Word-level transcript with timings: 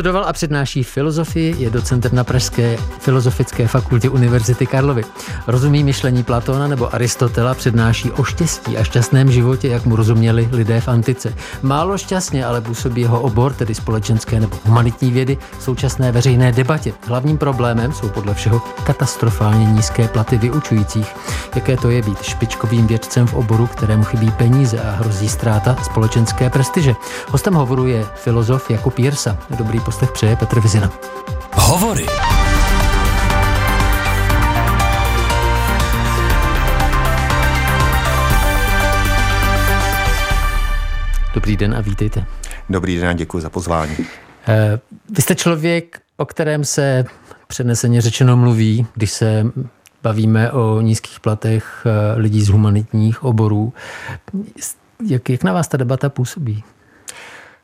Studoval 0.00 0.24
a 0.24 0.32
přednáší 0.32 0.82
filozofii, 0.82 1.54
je 1.58 1.70
docentem 1.70 2.14
na 2.14 2.24
Pražské 2.24 2.76
filozofické 2.98 3.68
fakultě 3.68 4.10
Univerzity 4.10 4.66
Karlovy. 4.66 5.02
Rozumí 5.46 5.84
myšlení 5.84 6.22
Platóna 6.22 6.68
nebo 6.68 6.94
Aristotela, 6.94 7.54
přednáší 7.54 8.10
o 8.10 8.24
štěstí 8.24 8.78
a 8.78 8.84
šťastném 8.84 9.32
životě, 9.32 9.68
jak 9.68 9.86
mu 9.86 9.96
rozuměli 9.96 10.48
lidé 10.52 10.80
v 10.80 10.88
antice. 10.88 11.34
Málo 11.62 11.98
šťastně 11.98 12.46
ale 12.46 12.60
působí 12.60 13.00
jeho 13.00 13.20
obor, 13.20 13.52
tedy 13.52 13.74
společenské 13.74 14.40
nebo 14.40 14.56
humanitní 14.64 15.10
vědy, 15.10 15.38
v 15.58 15.62
současné 15.62 16.12
veřejné 16.12 16.52
debatě. 16.52 16.92
Hlavním 17.06 17.38
problémem 17.38 17.92
jsou 17.92 18.08
podle 18.08 18.34
všeho 18.34 18.62
katastrofálně 18.84 19.66
nízké 19.66 20.08
platy 20.08 20.38
vyučujících. 20.38 21.06
Jaké 21.54 21.76
to 21.76 21.90
je 21.90 22.02
být 22.02 22.22
špičkovým 22.22 22.86
vědcem 22.86 23.26
v 23.26 23.34
oboru, 23.34 23.66
kterému 23.66 24.04
chybí 24.04 24.30
peníze 24.30 24.80
a 24.80 24.90
hrozí 24.90 25.28
ztráta 25.28 25.76
společenské 25.82 26.50
prestiže. 26.50 26.94
Hostem 27.28 27.54
hovoru 27.54 27.86
je 27.86 28.06
filozof 28.14 28.70
Jakub 28.70 28.98
Jirsa. 28.98 29.36
Dobrý 29.58 29.80
poslech 29.90 30.12
přeje 30.12 30.36
Petr 30.36 30.60
Vizina. 30.60 30.92
Hovory. 31.52 32.06
Dobrý 41.34 41.56
den 41.56 41.74
a 41.74 41.80
vítejte. 41.80 42.24
Dobrý 42.68 42.96
den 42.96 43.08
a 43.08 43.12
děkuji 43.12 43.40
za 43.40 43.50
pozvání. 43.50 43.96
Eh, 44.48 44.80
vy 45.10 45.22
jste 45.22 45.34
člověk, 45.34 46.00
o 46.16 46.26
kterém 46.26 46.64
se 46.64 47.04
přeneseně 47.46 48.00
řečeno 48.00 48.36
mluví, 48.36 48.86
když 48.94 49.10
se 49.10 49.46
bavíme 50.02 50.52
o 50.52 50.80
nízkých 50.80 51.20
platech 51.20 51.86
eh, 51.86 52.20
lidí 52.20 52.42
z 52.42 52.48
humanitních 52.48 53.24
oborů. 53.24 53.72
Jak, 55.08 55.30
jak 55.30 55.44
na 55.44 55.52
vás 55.52 55.68
ta 55.68 55.76
debata 55.76 56.08
působí? 56.08 56.64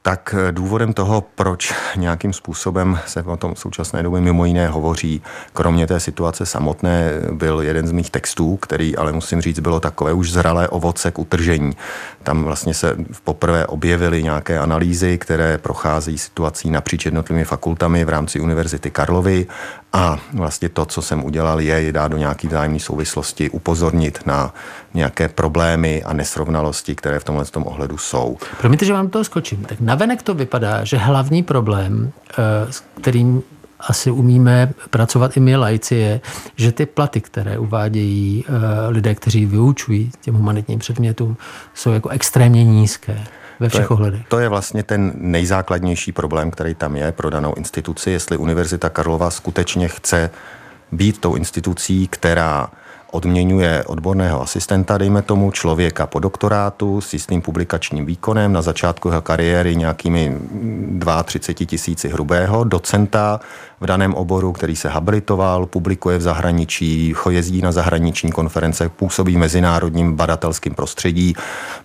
Tak 0.06 0.34
eh, 0.38 0.52
důvodem 0.52 0.92
toho, 0.92 1.24
proč 1.34 1.74
nějakým 1.96 2.32
způsobem 2.32 2.98
se 3.06 3.22
o 3.22 3.36
tom 3.36 3.56
současné 3.56 4.02
době 4.02 4.20
mimo 4.20 4.44
jiné 4.44 4.68
hovoří, 4.68 5.22
kromě 5.52 5.86
té 5.86 6.00
situace 6.00 6.46
samotné, 6.46 7.10
byl 7.32 7.60
jeden 7.60 7.86
z 7.86 7.92
mých 7.92 8.10
textů, 8.10 8.56
který 8.56 8.96
ale 8.96 9.12
musím 9.12 9.40
říct, 9.40 9.58
bylo 9.58 9.80
takové 9.80 10.12
už 10.12 10.32
zralé 10.32 10.68
ovoce 10.68 11.10
k 11.10 11.18
utržení. 11.18 11.72
Tam 12.22 12.44
vlastně 12.44 12.74
se 12.74 12.96
poprvé 13.24 13.66
objevily 13.66 14.22
nějaké 14.22 14.58
analýzy, 14.58 15.18
které 15.18 15.58
procházejí 15.58 16.18
situací 16.18 16.70
napříč 16.70 17.04
jednotlivými 17.04 17.44
fakultami 17.44 18.04
v 18.04 18.08
rámci 18.08 18.40
Univerzity 18.40 18.90
Karlovy 18.90 19.46
a 19.96 20.18
vlastně 20.32 20.68
to, 20.68 20.86
co 20.86 21.02
jsem 21.02 21.24
udělal, 21.24 21.60
je 21.60 21.92
dát 21.92 22.08
do 22.08 22.16
nějaké 22.16 22.48
vzájemné 22.48 22.80
souvislosti, 22.80 23.50
upozornit 23.50 24.26
na 24.26 24.54
nějaké 24.94 25.28
problémy 25.28 26.02
a 26.02 26.12
nesrovnalosti, 26.12 26.94
které 26.94 27.18
v 27.18 27.24
tomhle 27.24 27.44
tom 27.44 27.66
ohledu 27.66 27.98
jsou. 27.98 28.38
Promiňte, 28.58 28.84
že 28.84 28.92
vám 28.92 29.08
to 29.08 29.24
skočím. 29.24 29.64
Tak 29.64 29.80
navenek 29.80 30.22
to 30.22 30.34
vypadá, 30.34 30.84
že 30.84 30.96
hlavní 30.96 31.42
problém, 31.42 32.12
eh, 32.30 32.72
s 32.72 32.82
kterým 33.00 33.42
asi 33.80 34.10
umíme 34.10 34.72
pracovat 34.90 35.36
i 35.36 35.40
my 35.40 35.56
lajci, 35.56 35.94
je, 35.94 36.20
že 36.56 36.72
ty 36.72 36.86
platy, 36.86 37.20
které 37.20 37.58
uvádějí 37.58 38.44
eh, 38.48 38.52
lidé, 38.88 39.14
kteří 39.14 39.46
vyučují 39.46 40.10
těm 40.20 40.34
humanitním 40.34 40.78
předmětům, 40.78 41.36
jsou 41.74 41.92
jako 41.92 42.08
extrémně 42.08 42.64
nízké 42.64 43.24
ve 43.60 43.68
všech 43.68 43.86
to 43.86 43.92
je, 43.92 43.96
ohledech. 43.96 44.22
To 44.28 44.38
je 44.38 44.48
vlastně 44.48 44.82
ten 44.82 45.12
nejzákladnější 45.14 46.12
problém, 46.12 46.50
který 46.50 46.74
tam 46.74 46.96
je 46.96 47.12
pro 47.12 47.30
danou 47.30 47.54
instituci, 47.54 48.10
jestli 48.10 48.36
Univerzita 48.36 48.88
Karlova 48.88 49.30
skutečně 49.30 49.88
chce 49.88 50.30
být 50.92 51.20
tou 51.20 51.34
institucí, 51.34 52.08
která 52.08 52.70
odměňuje 53.10 53.84
odborného 53.84 54.42
asistenta, 54.42 54.98
dejme 54.98 55.22
tomu 55.22 55.50
člověka 55.50 56.06
po 56.06 56.18
doktorátu 56.18 57.00
s 57.00 57.12
jistým 57.12 57.42
publikačním 57.42 58.06
výkonem, 58.06 58.52
na 58.52 58.62
začátku 58.62 59.08
jeho 59.08 59.22
kariéry 59.22 59.76
nějakými 59.76 60.36
32 61.24 61.66
tisíci 61.66 62.08
hrubého, 62.08 62.64
docenta 62.64 63.40
v 63.80 63.86
daném 63.86 64.14
oboru, 64.14 64.52
který 64.52 64.76
se 64.76 64.88
habilitoval, 64.88 65.66
publikuje 65.66 66.18
v 66.18 66.22
zahraničí, 66.22 67.14
jezdí 67.30 67.62
na 67.62 67.72
zahraniční 67.72 68.32
konference, 68.32 68.88
působí 68.88 69.34
v 69.34 69.38
mezinárodním 69.38 70.16
badatelském 70.16 70.74
prostředí, 70.74 71.34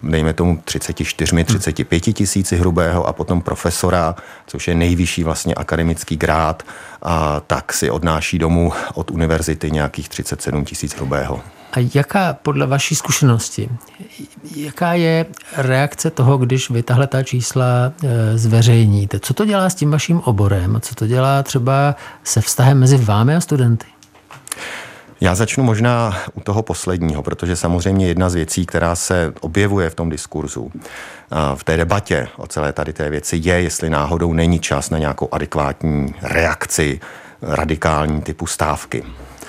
dejme 0.04 0.34
tomu 0.34 0.62
34, 0.66 1.44
35 1.44 2.00
tisíci 2.00 2.58
hrubého 2.58 3.08
a 3.08 3.14
potom 3.14 3.42
profesora, 3.42 4.16
což 4.48 4.68
je 4.68 4.76
nejvyšší 4.76 5.24
vlastně 5.24 5.54
akademický 5.54 6.18
grád, 6.18 6.64
a 7.02 7.40
tak 7.40 7.74
si 7.74 7.90
odnáší 7.90 8.40
domů 8.40 8.74
od 8.94 9.12
univerzity 9.12 9.72
nějakých 9.72 10.10
37 10.10 10.66
tisíc 10.66 10.96
hrubého. 10.96 11.42
A 11.72 11.90
jaká 11.96 12.34
podle 12.34 12.68
vaší 12.68 12.96
zkušenosti, 12.96 13.70
jaká 14.56 14.94
je 14.94 15.26
reakce 15.58 16.12
toho, 16.12 16.38
když 16.38 16.70
vy 16.70 16.84
tahle 16.84 17.08
ta 17.08 17.24
čísla 17.24 17.66
e, 18.04 18.38
zveřejníte? 18.38 19.20
Co 19.20 19.34
to 19.34 19.46
dělá 19.46 19.70
s 19.70 19.76
tím 19.76 19.92
vaším 19.92 20.20
oborem? 20.20 20.80
Co 20.82 20.96
to 20.96 21.08
dělá 21.08 21.44
třeba 21.44 21.96
se 22.24 22.42
vztahem 22.42 22.80
mezi 22.80 22.98
vámi 22.98 23.36
a 23.36 23.42
studenty? 23.42 23.86
Já 25.22 25.36
začnu 25.36 25.64
možná 25.64 26.18
u 26.34 26.42
toho 26.42 26.64
posledního, 26.64 27.24
protože 27.24 27.56
samozřejmě 27.56 28.08
jedna 28.08 28.30
z 28.30 28.36
věcí, 28.36 28.66
která 28.66 28.96
se 28.96 29.34
objevuje 29.42 29.90
v 29.90 29.96
tom 29.96 30.10
diskurzu, 30.10 30.72
v 31.56 31.64
té 31.64 31.78
debatě 31.78 32.28
o 32.38 32.48
celé 32.48 32.74
tady 32.74 32.94
té 32.94 33.10
věci, 33.10 33.42
je, 33.44 33.62
jestli 33.62 33.90
náhodou 33.90 34.34
není 34.34 34.60
čas 34.60 34.90
na 34.90 34.98
nějakou 34.98 35.30
adekvátní 35.32 36.16
reakci 36.22 37.00
radikální 37.42 38.22
typu 38.22 38.48
stávky. 38.48 39.04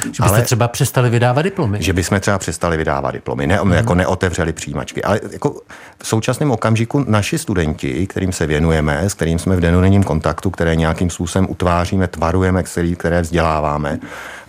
Že 0.05 0.23
byste 0.23 0.23
ale, 0.23 0.43
třeba 0.43 0.69
přestali 0.69 1.11
vydávat 1.11 1.43
diplomy. 1.43 1.83
Že 1.83 1.93
bychom 1.93 2.21
třeba 2.21 2.39
přestali 2.39 2.77
vydávat 2.77 3.11
diplomy, 3.11 3.47
ne, 3.47 3.57
hmm. 3.57 3.73
jako 3.73 3.95
neotevřeli 3.95 4.53
přijímačky. 4.53 5.03
Ale 5.03 5.21
jako 5.33 5.61
v 6.03 6.07
současném 6.07 6.51
okamžiku 6.51 7.05
naši 7.09 7.39
studenti, 7.39 8.07
kterým 8.07 8.33
se 8.33 8.47
věnujeme, 8.47 9.01
s 9.11 9.15
kterým 9.15 9.39
jsme 9.39 9.57
v 9.57 9.61
denodenním 9.61 10.03
kontaktu, 10.03 10.51
které 10.51 10.77
nějakým 10.77 11.11
způsobem 11.11 11.47
utváříme, 11.51 12.09
tvarujeme, 12.09 12.63
které 12.97 13.23
vzděláváme, 13.23 13.99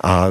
a 0.03 0.27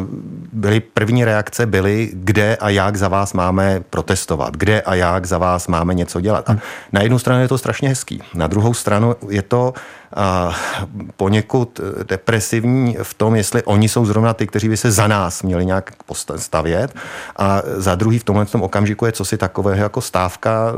byly 0.52 0.80
první 0.80 1.24
reakce 1.24 1.66
byly, 1.66 2.10
kde 2.12 2.56
a 2.56 2.68
jak 2.68 2.96
za 2.96 3.08
vás 3.08 3.32
máme 3.32 3.82
protestovat, 3.90 4.56
kde 4.56 4.80
a 4.80 4.94
jak 4.94 5.26
za 5.26 5.38
vás 5.38 5.68
máme 5.68 5.94
něco 5.94 6.20
dělat. 6.20 6.50
A 6.50 6.58
na 6.92 7.02
jednu 7.02 7.18
stranu 7.18 7.40
je 7.40 7.48
to 7.48 7.58
strašně 7.58 7.88
hezký, 7.88 8.22
na 8.34 8.46
druhou 8.46 8.74
stranu 8.74 9.14
je 9.28 9.42
to 9.42 9.72
a 10.16 10.54
poněkud 11.16 11.80
depresivní 12.08 12.96
v 13.02 13.14
tom, 13.14 13.34
jestli 13.36 13.62
oni 13.62 13.88
jsou 13.88 14.06
zrovna 14.06 14.34
ty, 14.34 14.46
kteří 14.46 14.68
by 14.68 14.76
se 14.76 14.90
za 14.90 15.06
nás 15.06 15.42
měli 15.42 15.66
nějak 15.66 15.92
stavět. 16.36 16.94
A 17.36 17.62
za 17.76 17.94
druhý 17.94 18.18
v 18.18 18.24
tomhle 18.24 18.46
tom 18.46 18.62
okamžiku 18.62 19.06
je 19.06 19.12
co 19.12 19.24
si 19.24 19.36
takového 19.36 19.82
jako 19.82 20.00
stávka, 20.00 20.72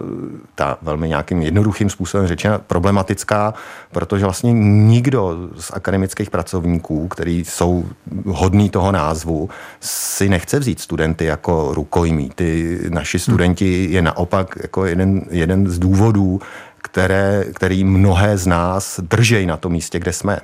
ta 0.54 0.78
velmi 0.83 1.09
nějakým 1.09 1.43
jednoduchým 1.43 1.91
způsobem 1.91 2.27
řečena 2.27 2.59
problematická, 2.59 3.54
protože 3.93 4.25
vlastně 4.25 4.53
nikdo 4.53 5.37
z 5.59 5.71
akademických 5.75 6.31
pracovníků, 6.31 7.09
kteří 7.09 7.44
jsou 7.44 7.84
hodní 8.27 8.71
toho 8.71 8.84
názvu, 8.93 9.49
si 9.81 10.28
nechce 10.28 10.59
vzít 10.59 10.81
studenty 10.81 11.25
jako 11.25 11.75
rukojmí. 11.75 12.31
Ty 12.34 12.78
naši 12.89 13.19
studenti 13.19 13.89
je 13.91 14.03
naopak 14.03 14.59
jako 14.62 14.87
jeden, 14.87 15.27
jeden 15.31 15.71
z 15.71 15.78
důvodů, 15.78 16.41
které, 16.83 17.45
který 17.55 17.84
mnohé 17.84 18.39
z 18.39 18.47
nás 18.47 19.00
držejí 19.00 19.47
na 19.47 19.56
tom 19.56 19.72
místě, 19.72 19.99
kde 19.99 20.12
jsme. 20.12 20.39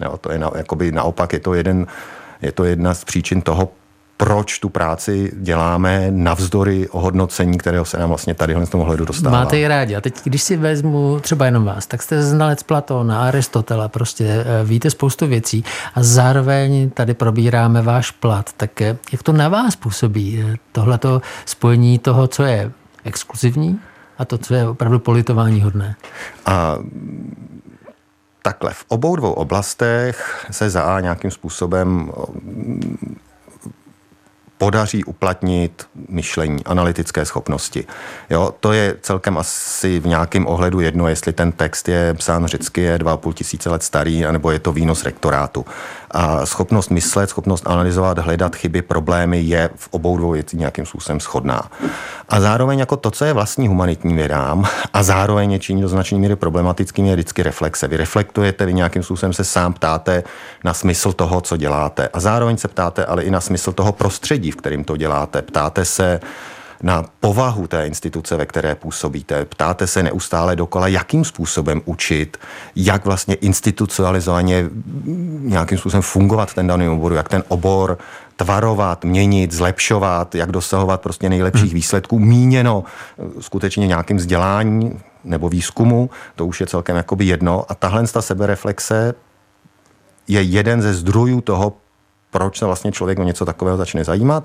Jo, 0.00 0.16
to 0.16 0.32
je 0.32 0.38
na, 0.38 0.50
jakoby 0.56 0.92
naopak 0.92 1.32
je 1.32 1.40
to, 1.40 1.54
jeden, 1.54 1.86
je 2.42 2.52
to 2.52 2.64
jedna 2.64 2.94
z 2.94 3.04
příčin 3.04 3.42
toho, 3.42 3.68
proč 4.16 4.58
tu 4.58 4.68
práci 4.68 5.32
děláme 5.36 6.06
navzdory 6.10 6.88
ohodnocení, 6.88 7.58
kterého 7.58 7.84
se 7.84 7.98
nám 7.98 8.08
vlastně 8.08 8.34
tady 8.34 8.54
v 8.54 8.70
tom 8.70 8.80
ohledu 8.80 9.04
dostává. 9.04 9.38
Máte 9.38 9.58
ji 9.58 9.68
rádi. 9.68 9.96
A 9.96 10.00
teď, 10.00 10.14
když 10.24 10.42
si 10.42 10.56
vezmu 10.56 11.20
třeba 11.20 11.46
jenom 11.46 11.64
vás, 11.64 11.86
tak 11.86 12.02
jste 12.02 12.22
znalec 12.22 12.62
Platona, 12.62 13.22
Aristotela, 13.22 13.88
prostě 13.88 14.24
eh, 14.26 14.64
víte 14.64 14.90
spoustu 14.90 15.26
věcí 15.26 15.64
a 15.94 16.02
zároveň 16.02 16.90
tady 16.90 17.14
probíráme 17.14 17.82
váš 17.82 18.10
plat. 18.10 18.50
Tak 18.56 18.80
eh, 18.80 18.96
jak 19.12 19.22
to 19.22 19.32
na 19.32 19.48
vás 19.48 19.76
působí? 19.76 20.44
Eh, 20.46 20.56
tohleto 20.72 21.22
spojení 21.46 21.98
toho, 21.98 22.26
co 22.26 22.42
je 22.42 22.72
exkluzivní 23.04 23.80
a 24.18 24.24
to, 24.24 24.38
co 24.38 24.54
je 24.54 24.68
opravdu 24.68 24.98
politování 24.98 25.60
hodné. 25.60 25.96
A 26.46 26.78
takhle, 28.42 28.74
v 28.74 28.84
obou 28.88 29.16
dvou 29.16 29.32
oblastech 29.32 30.46
se 30.50 30.70
za 30.70 31.00
nějakým 31.00 31.30
způsobem 31.30 32.12
podaří 34.64 35.04
uplatnit 35.04 35.86
myšlení, 36.08 36.64
analytické 36.64 37.24
schopnosti. 37.24 37.86
Jo, 38.30 38.54
to 38.60 38.72
je 38.72 38.96
celkem 39.00 39.38
asi 39.38 40.00
v 40.00 40.06
nějakém 40.06 40.46
ohledu 40.46 40.80
jedno, 40.80 41.08
jestli 41.08 41.32
ten 41.32 41.52
text 41.52 41.88
je 41.88 42.14
psán 42.14 42.46
řecky, 42.46 42.80
je 42.80 42.98
2,5 42.98 43.32
tisíce 43.32 43.70
let 43.70 43.82
starý, 43.82 44.26
anebo 44.26 44.50
je 44.50 44.58
to 44.58 44.72
výnos 44.72 45.04
rektorátu. 45.04 45.66
A 46.14 46.46
schopnost 46.46 46.90
myslet, 46.90 47.30
schopnost 47.30 47.66
analyzovat, 47.66 48.18
hledat 48.18 48.56
chyby, 48.56 48.82
problémy 48.82 49.40
je 49.40 49.70
v 49.76 49.88
obou 49.90 50.16
dvou 50.16 50.30
věcí 50.30 50.56
nějakým 50.56 50.86
způsobem 50.86 51.20
shodná. 51.20 51.62
A 52.28 52.40
zároveň 52.40 52.78
jako 52.78 52.96
to, 52.96 53.10
co 53.10 53.24
je 53.24 53.32
vlastní 53.32 53.68
humanitní 53.68 54.14
vědám 54.14 54.64
a 54.92 55.02
zároveň 55.02 55.52
je 55.52 55.58
činí 55.58 55.82
do 55.82 55.88
značné 55.88 56.18
míry 56.18 56.36
problematickým, 56.36 57.06
je 57.06 57.14
vždycky 57.14 57.42
reflexe. 57.42 57.88
Vy 57.88 57.96
reflektujete, 57.96 58.66
vy 58.66 58.74
nějakým 58.74 59.02
způsobem 59.02 59.32
se 59.32 59.44
sám 59.44 59.72
ptáte 59.72 60.22
na 60.64 60.74
smysl 60.74 61.12
toho, 61.12 61.40
co 61.40 61.56
děláte. 61.56 62.08
A 62.08 62.20
zároveň 62.20 62.56
se 62.56 62.68
ptáte 62.68 63.04
ale 63.04 63.22
i 63.22 63.30
na 63.30 63.40
smysl 63.40 63.72
toho 63.72 63.92
prostředí, 63.92 64.50
v 64.50 64.56
kterém 64.56 64.84
to 64.84 64.96
děláte. 64.96 65.42
Ptáte 65.42 65.84
se 65.84 66.20
na 66.84 67.04
povahu 67.20 67.66
té 67.66 67.86
instituce, 67.86 68.36
ve 68.36 68.46
které 68.46 68.74
působíte. 68.74 69.44
Ptáte 69.44 69.86
se 69.86 70.02
neustále 70.02 70.56
dokola, 70.56 70.88
jakým 70.88 71.24
způsobem 71.24 71.82
učit, 71.84 72.36
jak 72.76 73.04
vlastně 73.04 73.34
institucionalizovaně 73.34 74.70
nějakým 75.40 75.78
způsobem 75.78 76.02
fungovat 76.02 76.54
ten 76.54 76.66
daný 76.66 76.88
obor, 76.88 77.12
jak 77.12 77.28
ten 77.28 77.42
obor 77.48 77.98
tvarovat, 78.36 79.04
měnit, 79.04 79.52
zlepšovat, 79.52 80.34
jak 80.34 80.52
dosahovat 80.52 81.00
prostě 81.00 81.28
nejlepších 81.28 81.70
hmm. 81.70 81.74
výsledků, 81.74 82.18
míněno 82.18 82.84
eh, 83.18 83.42
skutečně 83.42 83.86
nějakým 83.86 84.16
vzdělání 84.16 85.00
nebo 85.24 85.48
výzkumu, 85.48 86.10
to 86.34 86.46
už 86.46 86.60
je 86.60 86.66
celkem 86.66 86.96
jakoby 86.96 87.24
jedno. 87.24 87.64
A 87.68 87.74
tahle 87.74 88.06
ta 88.06 88.22
sebereflexe 88.22 89.14
je 90.28 90.42
jeden 90.42 90.82
ze 90.82 90.94
zdrojů 90.94 91.40
toho, 91.40 91.72
proč 92.30 92.58
se 92.58 92.66
vlastně 92.66 92.92
člověk 92.92 93.18
o 93.18 93.24
něco 93.24 93.44
takového 93.44 93.76
začne 93.76 94.04
zajímat. 94.04 94.44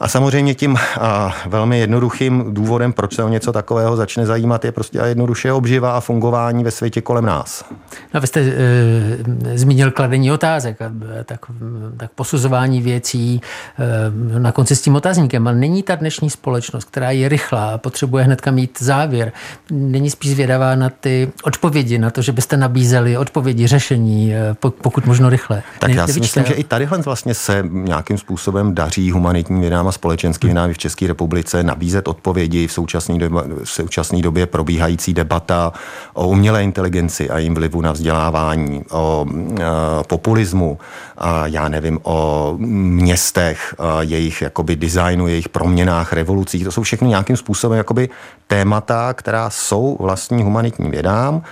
A 0.00 0.08
samozřejmě 0.08 0.54
tím 0.54 0.76
a 1.00 1.34
velmi 1.46 1.78
jednoduchým 1.78 2.44
důvodem, 2.54 2.92
proč 2.92 3.14
se 3.14 3.24
o 3.24 3.28
něco 3.28 3.52
takového 3.52 3.96
začne 3.96 4.26
zajímat, 4.26 4.64
je 4.64 4.72
prostě 4.72 5.00
a 5.00 5.06
jednoduše 5.06 5.52
obživa 5.52 5.96
a 5.96 6.00
fungování 6.00 6.64
ve 6.64 6.70
světě 6.70 7.00
kolem 7.00 7.26
nás. 7.26 7.64
No, 8.14 8.20
vy 8.20 8.26
jste 8.26 8.40
e, 8.40 9.58
zmínil 9.58 9.90
kladení 9.90 10.32
otázek, 10.32 10.78
tak, 11.24 11.40
tak 11.96 12.10
posuzování 12.14 12.82
věcí 12.82 13.40
e, 14.34 14.38
na 14.38 14.52
konci 14.52 14.76
s 14.76 14.82
tím 14.82 14.96
otázníkem. 14.96 15.48
A 15.48 15.52
není 15.52 15.82
ta 15.82 15.94
dnešní 15.94 16.30
společnost, 16.30 16.84
která 16.84 17.10
je 17.10 17.28
rychlá, 17.28 17.78
potřebuje 17.78 18.24
hnedka 18.24 18.50
mít 18.50 18.78
závěr, 18.82 19.32
není 19.70 20.10
spíš 20.10 20.30
zvědavá 20.30 20.74
na 20.74 20.90
ty 20.90 21.32
odpovědi, 21.42 21.98
na 21.98 22.10
to, 22.10 22.22
že 22.22 22.32
byste 22.32 22.56
nabízeli 22.56 23.16
odpovědi, 23.16 23.66
řešení, 23.66 24.34
e, 24.34 24.54
pokud 24.60 25.06
možno 25.06 25.30
rychle. 25.30 25.62
Tak 25.78 25.90
ne, 25.90 25.96
já 25.96 26.06
si 26.06 26.20
myslím, 26.20 26.44
že 26.44 26.54
i 26.54 26.64
tadyhle 26.64 26.98
vlastně 26.98 27.34
se 27.34 27.64
nějakým 27.70 28.18
způsobem 28.18 28.74
daří 28.74 29.10
humanitní 29.10 29.60
vědám 29.60 29.89
a 29.90 29.92
společenskými 29.92 30.54
námi 30.54 30.74
v 30.74 30.78
České 30.78 31.06
republice 31.06 31.62
nabízet 31.62 32.08
odpovědi 32.08 32.66
v 32.66 32.72
současné 32.72 33.18
době, 33.18 33.42
v 33.64 33.70
současné 33.70 34.22
době 34.22 34.46
probíhající 34.46 35.14
debata 35.14 35.72
o 36.14 36.28
umělé 36.28 36.64
inteligenci 36.64 37.30
a 37.30 37.38
jejím 37.38 37.54
vlivu 37.54 37.80
na 37.80 37.92
vzdělávání, 37.92 38.84
o 38.90 39.26
e, 39.26 39.64
populismu, 40.06 40.78
a 41.18 41.46
já 41.46 41.68
nevím, 41.68 41.98
o 42.02 42.54
městech, 42.58 43.74
jejich 44.00 44.42
jakoby 44.42 44.76
designu, 44.76 45.28
jejich 45.28 45.48
proměnách, 45.48 46.12
revolucích. 46.12 46.64
To 46.64 46.72
jsou 46.72 46.82
všechny 46.82 47.08
nějakým 47.08 47.36
způsobem 47.36 47.78
jakoby 47.78 48.08
témata, 48.46 49.14
která 49.14 49.50
jsou 49.50 49.96
vlastní 50.00 50.42
humanitním 50.42 50.90
vědám 50.90 51.42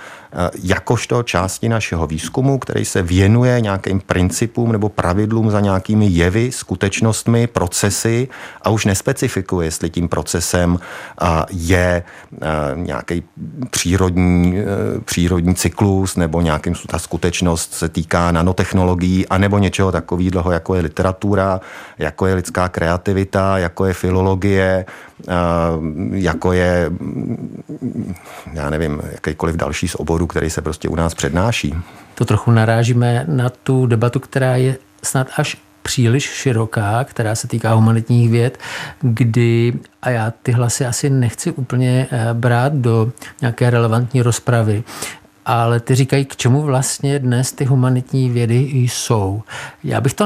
jakožto 0.63 1.23
části 1.23 1.69
našeho 1.69 2.07
výzkumu, 2.07 2.59
který 2.59 2.85
se 2.85 3.01
věnuje 3.01 3.61
nějakým 3.61 3.99
principům 3.99 4.71
nebo 4.71 4.89
pravidlům 4.89 5.51
za 5.51 5.59
nějakými 5.59 6.07
jevy, 6.07 6.51
skutečnostmi, 6.51 7.47
procesy 7.47 8.27
a 8.61 8.69
už 8.69 8.85
nespecifikuje, 8.85 9.67
jestli 9.67 9.89
tím 9.89 10.09
procesem 10.09 10.79
eh, 11.21 11.25
je 11.49 12.03
eh, 12.41 12.47
nějaký 12.75 13.23
přírodní, 13.69 14.55
přírodní 15.05 15.55
cyklus 15.55 16.15
nebo 16.15 16.41
nějakým 16.41 16.73
ta 16.87 16.99
skutečnost 16.99 17.73
se 17.73 17.89
týká 17.89 18.31
nanotechnologií 18.31 19.27
a 19.27 19.37
nebo 19.37 19.57
něčeho 19.57 19.91
takového, 19.91 20.51
jako 20.51 20.75
je 20.75 20.81
literatura, 20.81 21.61
jako 21.97 22.25
je 22.25 22.33
lidská 22.33 22.69
kreativita, 22.69 23.57
jako 23.57 23.85
je 23.85 23.93
filologie, 23.93 24.85
jako 26.11 26.53
je, 26.53 26.91
já 28.53 28.69
nevím, 28.69 29.01
jakýkoliv 29.11 29.55
další 29.55 29.87
z 29.87 29.95
oborů, 29.95 30.27
který 30.27 30.49
se 30.49 30.61
prostě 30.61 30.89
u 30.89 30.95
nás 30.95 31.13
přednáší. 31.13 31.75
To 32.15 32.25
trochu 32.25 32.51
narážíme 32.51 33.25
na 33.27 33.49
tu 33.49 33.85
debatu, 33.85 34.19
která 34.19 34.55
je 34.55 34.77
snad 35.03 35.27
až 35.37 35.57
příliš 35.81 36.23
široká, 36.23 37.03
která 37.03 37.35
se 37.35 37.47
týká 37.47 37.73
humanitních 37.73 38.29
věd, 38.29 38.57
kdy, 39.01 39.73
a 40.01 40.09
já 40.09 40.33
ty 40.43 40.51
hlasy 40.51 40.85
asi 40.85 41.09
nechci 41.09 41.51
úplně 41.51 42.07
eh, 42.11 42.33
brát 42.33 42.73
do 42.73 43.11
nějaké 43.41 43.69
relevantní 43.69 44.21
rozpravy, 44.21 44.83
ale 45.49 45.79
ty 45.79 45.95
říkají, 45.95 46.25
k 46.25 46.35
čemu 46.35 46.61
vlastně 46.61 47.19
dnes 47.19 47.51
ty 47.51 47.65
humanitní 47.65 48.29
vědy 48.29 48.55
jsou. 48.73 49.41
Já 49.83 50.01
bych 50.01 50.13
to 50.13 50.25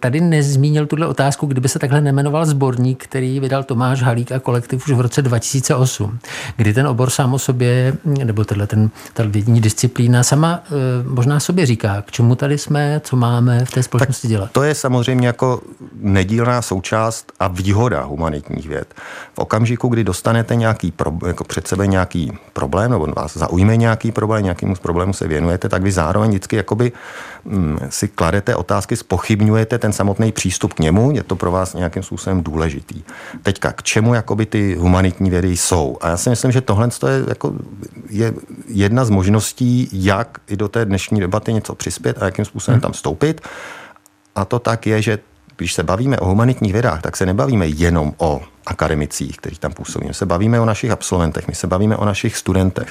tady 0.00 0.20
nezmínil, 0.20 0.86
tuhle 0.86 1.06
otázku, 1.06 1.46
kdyby 1.46 1.68
se 1.68 1.78
takhle 1.78 2.00
nemenoval 2.00 2.46
sborník, 2.46 3.04
který 3.04 3.40
vydal 3.40 3.62
Tomáš 3.62 4.02
Halík 4.02 4.32
a 4.32 4.38
kolektiv 4.38 4.86
už 4.86 4.92
v 4.92 5.00
roce 5.00 5.22
2008, 5.22 6.18
kdy 6.56 6.74
ten 6.74 6.86
obor 6.86 7.10
sám 7.10 7.34
o 7.34 7.38
sobě, 7.38 7.94
nebo 8.04 8.44
tenhle 8.44 8.66
ten, 8.66 8.90
ta 9.12 9.22
vědní 9.26 9.60
disciplína 9.60 10.22
sama 10.22 10.62
eh, 10.64 10.70
možná 11.08 11.40
sobě 11.40 11.66
říká, 11.66 12.02
k 12.02 12.10
čemu 12.10 12.34
tady 12.34 12.58
jsme, 12.58 13.00
co 13.04 13.16
máme 13.16 13.64
v 13.64 13.70
té 13.70 13.82
společnosti 13.82 14.28
tak 14.28 14.30
dělat. 14.30 14.50
To 14.52 14.62
je 14.62 14.74
samozřejmě 14.74 15.26
jako 15.26 15.60
nedílná 16.00 16.62
součást 16.62 17.32
a 17.40 17.48
výhoda 17.48 18.02
humanitních 18.02 18.68
věd. 18.68 18.94
V 19.34 19.38
okamžiku, 19.38 19.88
kdy 19.88 20.04
dostanete 20.04 20.56
nějaký 20.56 20.90
pro, 20.90 21.12
jako 21.26 21.44
před 21.44 21.68
sebe 21.68 21.86
nějaký 21.86 22.32
problém, 22.52 22.90
nebo 22.90 23.06
vás 23.16 23.36
zaujme 23.36 23.76
nějaký 23.76 24.12
problém, 24.12 24.42
nějaký 24.42 24.59
nějakému 24.62 24.82
problému 24.82 25.12
se 25.12 25.28
věnujete, 25.28 25.68
tak 25.68 25.82
vy 25.82 25.92
zároveň 25.92 26.30
vždycky 26.30 26.56
jakoby 26.56 26.92
mm, 27.44 27.78
si 27.88 28.08
kladete 28.08 28.56
otázky, 28.56 28.96
spochybňujete 28.96 29.78
ten 29.78 29.92
samotný 29.92 30.32
přístup 30.32 30.74
k 30.74 30.78
němu, 30.78 31.10
je 31.10 31.22
to 31.22 31.36
pro 31.36 31.50
vás 31.50 31.74
nějakým 31.74 32.02
způsobem 32.02 32.42
důležitý. 32.42 33.02
Teďka, 33.42 33.72
k 33.72 33.82
čemu 33.82 34.14
jakoby 34.14 34.46
ty 34.46 34.74
humanitní 34.74 35.30
vědy 35.30 35.56
jsou? 35.56 35.96
A 36.00 36.08
já 36.08 36.16
si 36.16 36.30
myslím, 36.30 36.52
že 36.52 36.60
tohle 36.60 36.88
je, 36.88 37.24
jako, 37.28 37.54
je 38.08 38.34
jedna 38.66 39.04
z 39.04 39.10
možností, 39.10 39.88
jak 39.92 40.38
i 40.48 40.56
do 40.56 40.68
té 40.68 40.84
dnešní 40.84 41.20
debaty 41.20 41.52
něco 41.52 41.74
přispět 41.74 42.22
a 42.22 42.24
jakým 42.24 42.44
způsobem 42.44 42.74
hmm. 42.74 42.80
tam 42.80 42.92
vstoupit. 42.92 43.40
A 44.34 44.44
to 44.44 44.58
tak 44.58 44.86
je, 44.86 45.02
že 45.02 45.18
když 45.60 45.74
se 45.74 45.82
bavíme 45.82 46.18
o 46.18 46.26
humanitních 46.26 46.72
vědách, 46.72 47.02
tak 47.02 47.16
se 47.16 47.26
nebavíme 47.26 47.66
jenom 47.66 48.12
o 48.18 48.40
akademicích, 48.66 49.36
kteří 49.36 49.56
tam 49.58 49.72
působí. 49.72 50.06
My 50.06 50.14
se 50.14 50.26
bavíme 50.26 50.60
o 50.60 50.64
našich 50.64 50.90
absolventech, 50.90 51.48
my 51.48 51.54
se 51.54 51.66
bavíme 51.66 51.96
o 51.96 52.04
našich 52.04 52.36
studentech. 52.36 52.88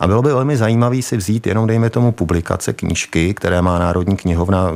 A 0.00 0.06
bylo 0.06 0.22
by 0.22 0.28
velmi 0.28 0.56
zajímavé 0.56 1.02
si 1.02 1.16
vzít 1.16 1.46
jenom, 1.46 1.66
dejme 1.66 1.90
tomu, 1.90 2.12
publikace, 2.12 2.72
knížky, 2.72 3.34
které 3.34 3.62
má 3.62 3.78
Národní 3.78 4.16
knihovna 4.16 4.72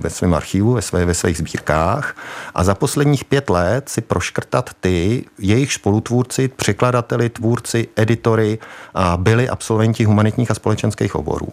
ve 0.00 0.10
svém 0.10 0.34
archivu, 0.34 0.72
ve, 0.72 0.82
své, 0.82 1.04
ve 1.04 1.14
svých 1.14 1.38
sbírkách 1.38 2.16
a 2.54 2.64
za 2.64 2.74
posledních 2.74 3.24
pět 3.24 3.50
let 3.50 3.88
si 3.88 4.00
proškrtat 4.00 4.70
ty, 4.80 5.24
jejich 5.38 5.72
spolutvůrci, 5.72 6.48
překladateli, 6.48 7.28
tvůrci, 7.28 7.88
editory 7.96 8.58
a 8.94 9.16
byli 9.16 9.48
absolventi 9.48 10.04
humanitních 10.04 10.50
a 10.50 10.54
společenských 10.54 11.14
oborů. 11.14 11.48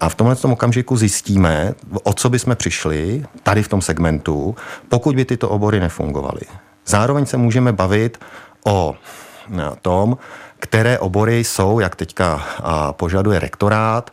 A 0.00 0.08
v 0.08 0.14
tomhle 0.14 0.36
tom 0.36 0.52
okamžiku 0.52 0.96
zjistíme, 0.96 1.74
o 2.02 2.12
co 2.12 2.30
by 2.30 2.38
jsme 2.38 2.54
přišli 2.54 3.24
tady 3.42 3.62
v 3.62 3.68
tom 3.68 3.82
segmentu, 3.82 4.56
pokud 4.88 5.16
by 5.16 5.24
tyto 5.24 5.48
obory 5.48 5.80
nefungovaly. 5.80 6.40
Zároveň 6.86 7.26
se 7.26 7.36
můžeme 7.36 7.72
bavit 7.72 8.20
o 8.66 8.94
tom, 9.82 10.18
které 10.58 10.98
obory 10.98 11.44
jsou, 11.44 11.80
jak 11.80 11.96
teďka 11.96 12.42
požaduje 12.92 13.38
rektorát, 13.38 14.10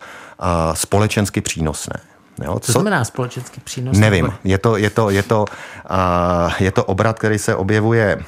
společensky 0.73 1.41
přínosné. 1.41 1.95
Jo, 2.43 2.59
co, 2.59 2.65
co 2.65 2.71
znamená 2.71 3.05
společensky 3.05 3.61
přínosné? 3.63 4.01
Nevím. 4.01 4.33
Je 4.43 4.57
to, 4.57 4.77
je, 4.77 4.89
to, 4.89 5.09
je, 5.09 5.23
to, 5.23 5.45
je 6.59 6.71
to 6.71 6.83
obrat, 6.83 7.19
který 7.19 7.39
se 7.39 7.55
objevuje 7.55 8.19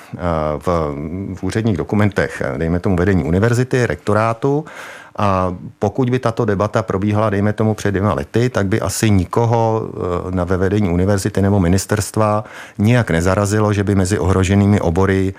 v, 0.57 0.67
v 1.35 1.43
úředních 1.43 1.77
dokumentech, 1.77 2.41
dejme 2.57 2.79
tomu 2.79 2.95
vedení 2.95 3.23
univerzity, 3.23 3.85
rektorátu, 3.85 4.65
a 5.17 5.55
pokud 5.79 6.09
by 6.09 6.19
tato 6.19 6.45
debata 6.45 6.83
probíhala, 6.83 7.29
dejme 7.29 7.53
tomu 7.53 7.73
před 7.73 7.91
dvěma 7.91 8.13
lety, 8.13 8.49
tak 8.49 8.67
by 8.67 8.81
asi 8.81 9.09
nikoho 9.09 9.89
eh, 10.27 10.31
na 10.31 10.43
ve 10.43 10.57
vedení 10.57 10.89
univerzity 10.89 11.41
nebo 11.41 11.59
ministerstva 11.59 12.43
nijak 12.77 13.11
nezarazilo, 13.11 13.73
že 13.73 13.83
by 13.83 13.95
mezi 13.95 14.19
ohroženými 14.19 14.79
obory, 14.79 15.33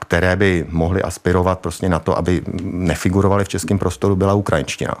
které 0.00 0.36
by 0.36 0.66
mohly 0.68 1.02
aspirovat 1.02 1.58
prostě 1.58 1.88
na 1.88 1.98
to, 1.98 2.18
aby 2.18 2.42
nefigurovaly 2.62 3.44
v 3.44 3.48
českém 3.48 3.78
prostoru, 3.78 4.16
byla 4.16 4.34
ukrajinština. 4.34 4.94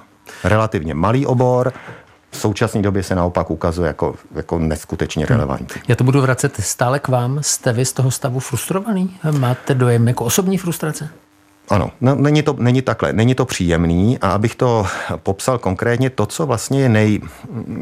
Relativně 0.44 0.94
malý 0.94 1.26
obor, 1.26 1.72
v 2.30 2.36
současné 2.36 2.82
době 2.82 3.02
se 3.02 3.14
naopak 3.14 3.50
ukazuje 3.50 3.86
jako, 3.86 4.14
jako 4.34 4.58
neskutečně 4.58 5.26
relevantní. 5.26 5.82
Já 5.88 5.96
to 5.96 6.04
budu 6.04 6.20
vracet 6.20 6.56
stále 6.60 6.98
k 6.98 7.08
vám. 7.08 7.38
Jste 7.42 7.72
vy 7.72 7.84
z 7.84 7.92
toho 7.92 8.10
stavu 8.10 8.40
frustrovaný? 8.40 9.16
Máte 9.38 9.74
dojem 9.74 10.08
jako 10.08 10.24
osobní 10.24 10.58
frustrace? 10.58 11.08
Ano, 11.70 11.90
no, 12.00 12.14
není, 12.14 12.42
to, 12.42 12.56
není 12.58 12.82
takhle, 12.82 13.12
není 13.12 13.34
to 13.34 13.44
příjemný 13.44 14.18
a 14.18 14.30
abych 14.30 14.54
to 14.54 14.86
popsal 15.16 15.58
konkrétně, 15.58 16.10
to, 16.10 16.26
co 16.26 16.46
vlastně 16.46 16.80
je 16.80 16.88
nej, 16.88 17.20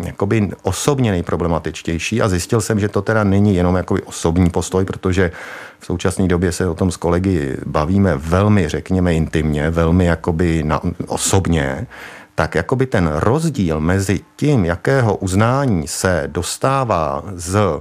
jakoby 0.05 0.51
osobně 0.63 1.11
nejproblematičtější 1.11 2.23
a 2.23 2.29
zjistil 2.29 2.61
jsem, 2.61 2.81
že 2.81 2.89
to 2.89 3.03
teda 3.03 3.25
není 3.25 3.57
jenom 3.57 3.77
jakoby 3.77 4.03
osobní 4.03 4.51
postoj, 4.51 4.85
protože 4.85 5.33
v 5.79 5.87
současné 5.87 6.29
době 6.29 6.53
se 6.53 6.69
o 6.69 6.75
tom 6.75 6.91
s 6.91 6.97
kolegy 6.97 7.57
bavíme 7.67 8.17
velmi, 8.17 8.69
řekněme, 8.69 9.15
intimně, 9.15 9.71
velmi 9.71 10.05
jakoby 10.05 10.63
na, 10.63 10.81
osobně, 11.07 11.87
tak 12.35 12.55
jakoby 12.55 12.87
ten 12.87 13.11
rozdíl 13.15 13.81
mezi 13.81 14.21
tím, 14.37 14.65
jakého 14.65 15.17
uznání 15.17 15.89
se 15.89 16.23
dostává 16.27 17.23
z 17.35 17.81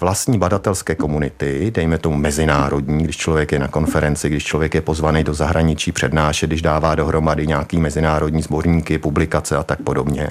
vlastní 0.00 0.38
badatelské 0.38 0.94
komunity, 0.94 1.70
dejme 1.74 1.98
tomu 1.98 2.16
mezinárodní, 2.16 3.04
když 3.04 3.16
člověk 3.16 3.52
je 3.52 3.58
na 3.58 3.68
konferenci, 3.68 4.28
když 4.28 4.44
člověk 4.44 4.74
je 4.74 4.80
pozvaný 4.80 5.24
do 5.24 5.34
zahraničí 5.34 5.92
přednášet, 5.92 6.46
když 6.46 6.62
dává 6.62 6.94
dohromady 6.94 7.46
nějaký 7.46 7.80
mezinárodní 7.80 8.42
sborníky, 8.42 8.98
publikace 8.98 9.56
a 9.56 9.62
tak 9.62 9.82
podobně. 9.82 10.28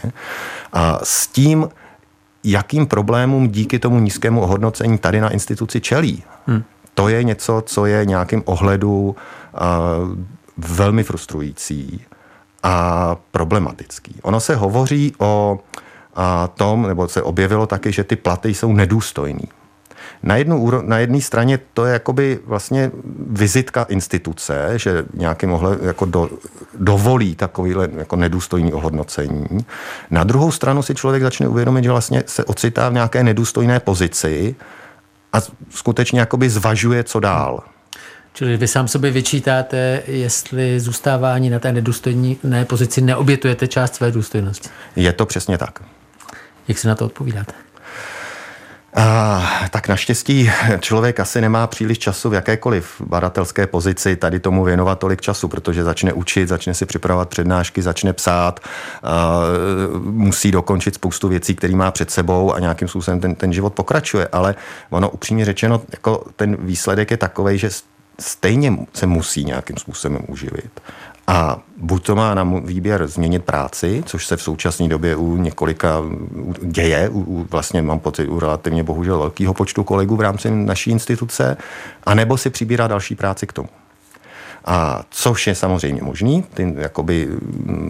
A 0.74 1.00
s 1.04 1.28
tím, 1.28 1.70
jakým 2.44 2.88
problémům 2.88 3.48
díky 3.50 3.80
tomu 3.80 4.00
nízkému 4.00 4.42
ohodnocení 4.42 4.98
tady 4.98 5.22
na 5.22 5.30
instituci 5.30 5.82
čelí. 5.82 6.24
Hmm 6.48 6.64
to 6.94 7.10
je 7.10 7.24
něco, 7.24 7.64
co 7.66 7.86
je 7.86 8.06
nějakým 8.06 8.44
ohledu 8.46 9.16
velmi 10.58 11.04
frustrující 11.04 12.02
a 12.64 13.16
problematický. 13.32 14.16
Ono 14.22 14.40
se 14.40 14.56
hovoří 14.56 15.14
o 15.18 15.60
tom, 16.56 16.88
nebo 16.88 17.08
se 17.08 17.22
objevilo 17.22 17.68
taky, 17.68 17.92
že 17.92 18.04
ty 18.04 18.16
platy 18.16 18.54
jsou 18.54 18.74
nedůstojný. 18.74 19.44
Na, 20.24 20.36
jednu, 20.36 20.72
na 20.82 20.98
jedné 20.98 21.22
straně 21.22 21.60
to 21.74 21.86
je 21.86 21.94
jakoby 21.94 22.40
vlastně 22.46 22.92
vizitka 23.28 23.84
instituce, 23.84 24.72
že 24.76 25.06
nějakým 25.14 25.54
ohle, 25.54 25.78
jako 25.82 26.06
do, 26.06 26.30
dovolí 26.80 27.36
takovýhle 27.36 27.90
jako 27.98 28.16
nedůstojný 28.16 28.74
ohodnocení. 28.74 29.46
Na 30.12 30.24
druhou 30.24 30.52
stranu 30.52 30.84
si 30.84 30.96
člověk 30.96 31.24
začne 31.24 31.48
uvědomit, 31.48 31.84
že 31.84 31.92
vlastně 31.92 32.24
se 32.26 32.44
ocitá 32.44 32.90
v 32.90 32.94
nějaké 32.94 33.24
nedůstojné 33.24 33.80
pozici 33.80 34.56
a 35.34 35.38
skutečně 35.70 36.20
jakoby 36.20 36.50
zvažuje, 36.50 37.04
co 37.04 37.20
dál. 37.20 37.64
Čili 38.34 38.58
vy 38.58 38.68
sám 38.68 38.88
sobě 38.88 39.12
vyčítáte, 39.12 40.04
jestli 40.08 40.80
zůstávání 40.80 41.50
na 41.50 41.60
té 41.60 41.72
nedůstojné 41.72 42.66
pozici 42.66 43.02
neobětujete 43.02 43.68
část 43.68 43.96
své 43.96 44.12
důstojnosti. 44.12 44.70
Je 44.96 45.14
to 45.14 45.26
přesně 45.26 45.58
tak. 45.58 45.80
Jak 46.68 46.78
se 46.78 46.88
na 46.88 46.96
to 46.96 47.06
odpovídáte? 47.06 47.54
A, 48.96 49.42
tak 49.70 49.88
naštěstí 49.88 50.52
člověk 50.80 51.20
asi 51.20 51.42
nemá 51.42 51.68
příliš 51.68 52.00
času 52.00 52.30
v 52.30 52.34
jakékoliv 52.34 53.02
badatelské 53.02 53.68
pozici 53.68 54.16
tady 54.16 54.40
tomu 54.40 54.64
věnovat 54.64 55.00
tolik 55.00 55.22
času, 55.22 55.48
protože 55.48 55.84
začne 55.84 56.14
učit, 56.14 56.48
začne 56.48 56.74
si 56.74 56.86
připravovat 56.86 57.30
přednášky, 57.30 57.82
začne 57.82 58.14
psát, 58.14 58.60
a, 59.04 59.40
musí 60.02 60.52
dokončit 60.52 60.96
spoustu 60.96 61.28
věcí, 61.28 61.56
které 61.56 61.76
má 61.76 61.92
před 61.92 62.12
sebou 62.12 62.54
a 62.54 62.60
nějakým 62.60 62.88
způsobem 62.88 63.20
ten, 63.20 63.36
ten 63.36 63.54
život 63.54 63.74
pokračuje. 63.74 64.28
Ale 64.32 64.56
ono 64.90 65.10
upřímně 65.10 65.46
řečeno, 65.46 65.82
jako 65.92 66.26
ten 66.36 66.58
výsledek 66.60 67.12
je 67.12 67.18
takový, 67.18 67.58
že 67.58 67.70
stejně 68.20 68.78
se 68.94 69.08
musí 69.08 69.46
nějakým 69.46 69.78
způsobem 69.78 70.20
uživit. 70.28 70.82
A 71.32 71.60
buď 71.78 72.06
to 72.06 72.16
má 72.16 72.34
na 72.34 72.44
výběr 72.64 73.08
změnit 73.08 73.44
práci, 73.44 74.04
což 74.06 74.28
se 74.28 74.38
v 74.38 74.42
současné 74.42 74.88
době 74.88 75.16
u 75.16 75.38
několika 75.38 76.02
děje, 76.62 77.10
u, 77.10 77.20
u, 77.20 77.48
vlastně 77.52 77.82
mám 77.82 78.00
pocit 78.00 78.28
u 78.28 78.40
relativně 78.40 78.84
bohužel 78.84 79.20
velkého 79.20 79.54
počtu 79.54 79.84
kolegů 79.84 80.16
v 80.16 80.22
rámci 80.22 80.52
naší 80.52 80.92
instituce, 80.92 81.58
anebo 82.04 82.38
si 82.38 82.50
přibírá 82.50 82.88
další 82.88 83.16
práci 83.16 83.48
k 83.48 83.54
tomu. 83.54 83.70
A 84.66 85.04
což 85.10 85.48
je 85.48 85.56
samozřejmě 85.56 86.04
možný, 86.04 86.44
ty 86.54 86.74
jakoby 86.78 87.28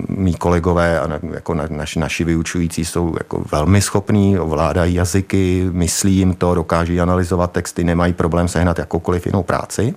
mý 0.10 0.33
kolegové 0.33 1.00
a 1.00 1.19
jako 1.33 1.53
naši, 1.53 2.00
naši 2.00 2.24
vyučující 2.24 2.86
jsou 2.86 3.15
jako 3.17 3.43
velmi 3.51 3.81
schopní, 3.81 4.39
ovládají 4.39 4.93
jazyky, 4.93 5.69
myslí 5.71 6.15
jim 6.15 6.33
to, 6.33 6.55
dokáží 6.55 7.01
analyzovat 7.01 7.51
texty, 7.51 7.83
nemají 7.83 8.13
problém 8.13 8.48
sehnat 8.48 8.79
jakoukoliv 8.79 9.25
jinou 9.25 9.43
práci. 9.43 9.95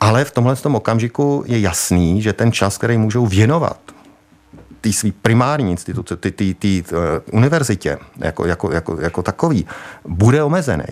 Ale 0.00 0.24
v 0.24 0.30
tomhle 0.30 0.56
tom 0.56 0.74
okamžiku 0.74 1.44
je 1.46 1.60
jasný, 1.60 2.22
že 2.22 2.32
ten 2.32 2.52
čas, 2.52 2.78
který 2.78 2.98
můžou 2.98 3.26
věnovat 3.26 3.80
té 4.80 4.92
své 4.92 5.10
primární 5.22 5.70
instituce, 5.70 6.16
ty, 6.16 6.30
ty, 6.30 6.54
ty, 6.54 6.84
uh, 6.92 6.98
univerzitě 7.32 7.98
jako, 8.16 8.46
jako, 8.46 8.72
jako, 8.72 9.00
jako 9.00 9.22
takový, 9.22 9.66
bude 10.04 10.42
omezený. 10.42 10.84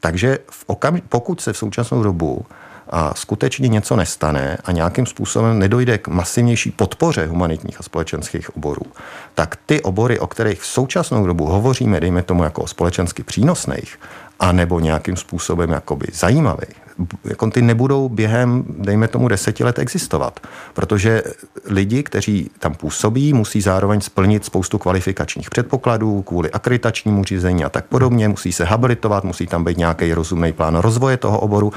Takže 0.00 0.38
v 0.50 0.64
okam, 0.66 1.00
pokud 1.08 1.40
se 1.40 1.52
v 1.52 1.56
současnou 1.56 2.02
dobu 2.02 2.46
a 2.90 3.14
skutečně 3.14 3.68
něco 3.68 3.96
nestane 3.96 4.58
a 4.64 4.72
nějakým 4.72 5.06
způsobem 5.06 5.58
nedojde 5.58 5.98
k 5.98 6.08
masivnější 6.08 6.70
podpoře 6.70 7.26
humanitních 7.26 7.80
a 7.80 7.82
společenských 7.82 8.56
oborů, 8.56 8.86
tak 9.34 9.56
ty 9.66 9.82
obory, 9.82 10.18
o 10.18 10.26
kterých 10.26 10.60
v 10.60 10.66
současnou 10.66 11.26
dobu 11.26 11.46
hovoříme, 11.46 12.00
dejme 12.00 12.22
tomu 12.22 12.44
jako 12.44 12.62
o 12.62 12.66
společensky 12.66 13.22
přínosných, 13.22 13.98
a 14.40 14.52
nebo 14.52 14.80
nějakým 14.80 15.16
způsobem 15.16 15.70
jakoby 15.70 16.06
zajímavých, 16.12 16.83
jako 17.24 17.50
ty 17.50 17.62
nebudou 17.62 18.08
během, 18.08 18.64
dejme 18.68 19.08
tomu, 19.08 19.28
deseti 19.28 19.64
let 19.64 19.78
existovat. 19.78 20.40
Protože 20.74 21.22
lidi, 21.66 22.02
kteří 22.02 22.50
tam 22.58 22.74
působí, 22.74 23.32
musí 23.32 23.60
zároveň 23.60 24.00
splnit 24.00 24.44
spoustu 24.44 24.78
kvalifikačních 24.78 25.50
předpokladů 25.50 26.22
kvůli 26.22 26.50
akreditačnímu 26.50 27.24
řízení 27.24 27.64
a 27.64 27.68
tak 27.68 27.84
podobně, 27.84 28.28
musí 28.28 28.52
se 28.52 28.64
habilitovat, 28.64 29.24
musí 29.24 29.46
tam 29.46 29.64
být 29.64 29.78
nějaký 29.78 30.14
rozumný 30.14 30.52
plán 30.52 30.76
rozvoje 30.76 31.16
toho 31.16 31.40
oboru. 31.40 31.72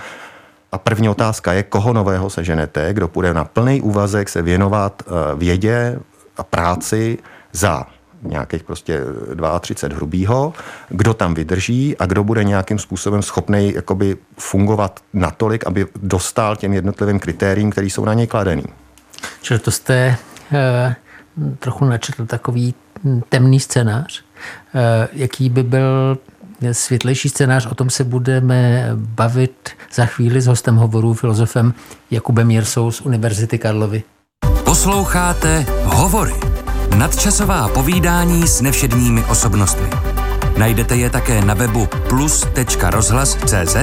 A 0.71 0.77
první 0.77 1.09
otázka 1.09 1.53
je, 1.53 1.63
koho 1.63 1.93
nového 1.93 2.29
seženete, 2.29 2.93
kdo 2.93 3.07
půjde 3.07 3.33
na 3.33 3.45
plný 3.45 3.81
úvazek 3.81 4.29
se 4.29 4.41
věnovat 4.41 5.03
eh, 5.07 5.11
vědě 5.35 5.99
a 6.37 6.43
práci 6.43 7.17
za 7.51 7.85
nějakých 8.21 8.63
prostě 8.63 8.99
32 9.59 9.97
hrubýho, 9.97 10.53
kdo 10.89 11.13
tam 11.13 11.33
vydrží 11.33 11.97
a 11.97 12.05
kdo 12.05 12.23
bude 12.23 12.43
nějakým 12.43 12.79
způsobem 12.79 13.21
schopný 13.21 13.73
jakoby 13.73 14.17
fungovat 14.37 14.99
natolik, 15.13 15.67
aby 15.67 15.87
dostal 15.95 16.55
těm 16.55 16.73
jednotlivým 16.73 17.19
kritériím, 17.19 17.71
které 17.71 17.87
jsou 17.87 18.05
na 18.05 18.13
něj 18.13 18.27
kladený. 18.27 18.63
Čili 19.41 19.59
to 19.59 19.71
jste 19.71 20.17
eh, 20.53 20.95
trochu 21.59 21.85
načetl 21.85 22.25
takový 22.25 22.73
temný 23.29 23.59
scénář. 23.59 24.23
Eh, 24.75 25.07
jaký 25.13 25.49
by 25.49 25.63
byl 25.63 26.17
světlejší 26.71 27.29
scénář, 27.29 27.65
o 27.65 27.75
tom 27.75 27.89
se 27.89 28.03
budeme 28.03 28.89
bavit 28.95 29.69
za 29.93 30.05
chvíli 30.05 30.41
s 30.41 30.47
hostem 30.47 30.75
hovoru, 30.75 31.13
filozofem 31.13 31.73
Jakubem 32.11 32.51
Jirsou 32.51 32.91
z 32.91 33.01
Univerzity 33.01 33.57
Karlovy. 33.57 34.03
Posloucháte 34.63 35.65
Hovory 35.83 36.56
Nadčasová 36.97 37.67
povídání 37.67 38.47
s 38.47 38.61
nevšedními 38.61 39.23
osobnostmi. 39.25 39.89
Najdete 40.57 40.95
je 40.95 41.09
také 41.09 41.41
na 41.45 41.53
webu 41.53 41.87
plus.rozhlas.cz, 42.09 43.75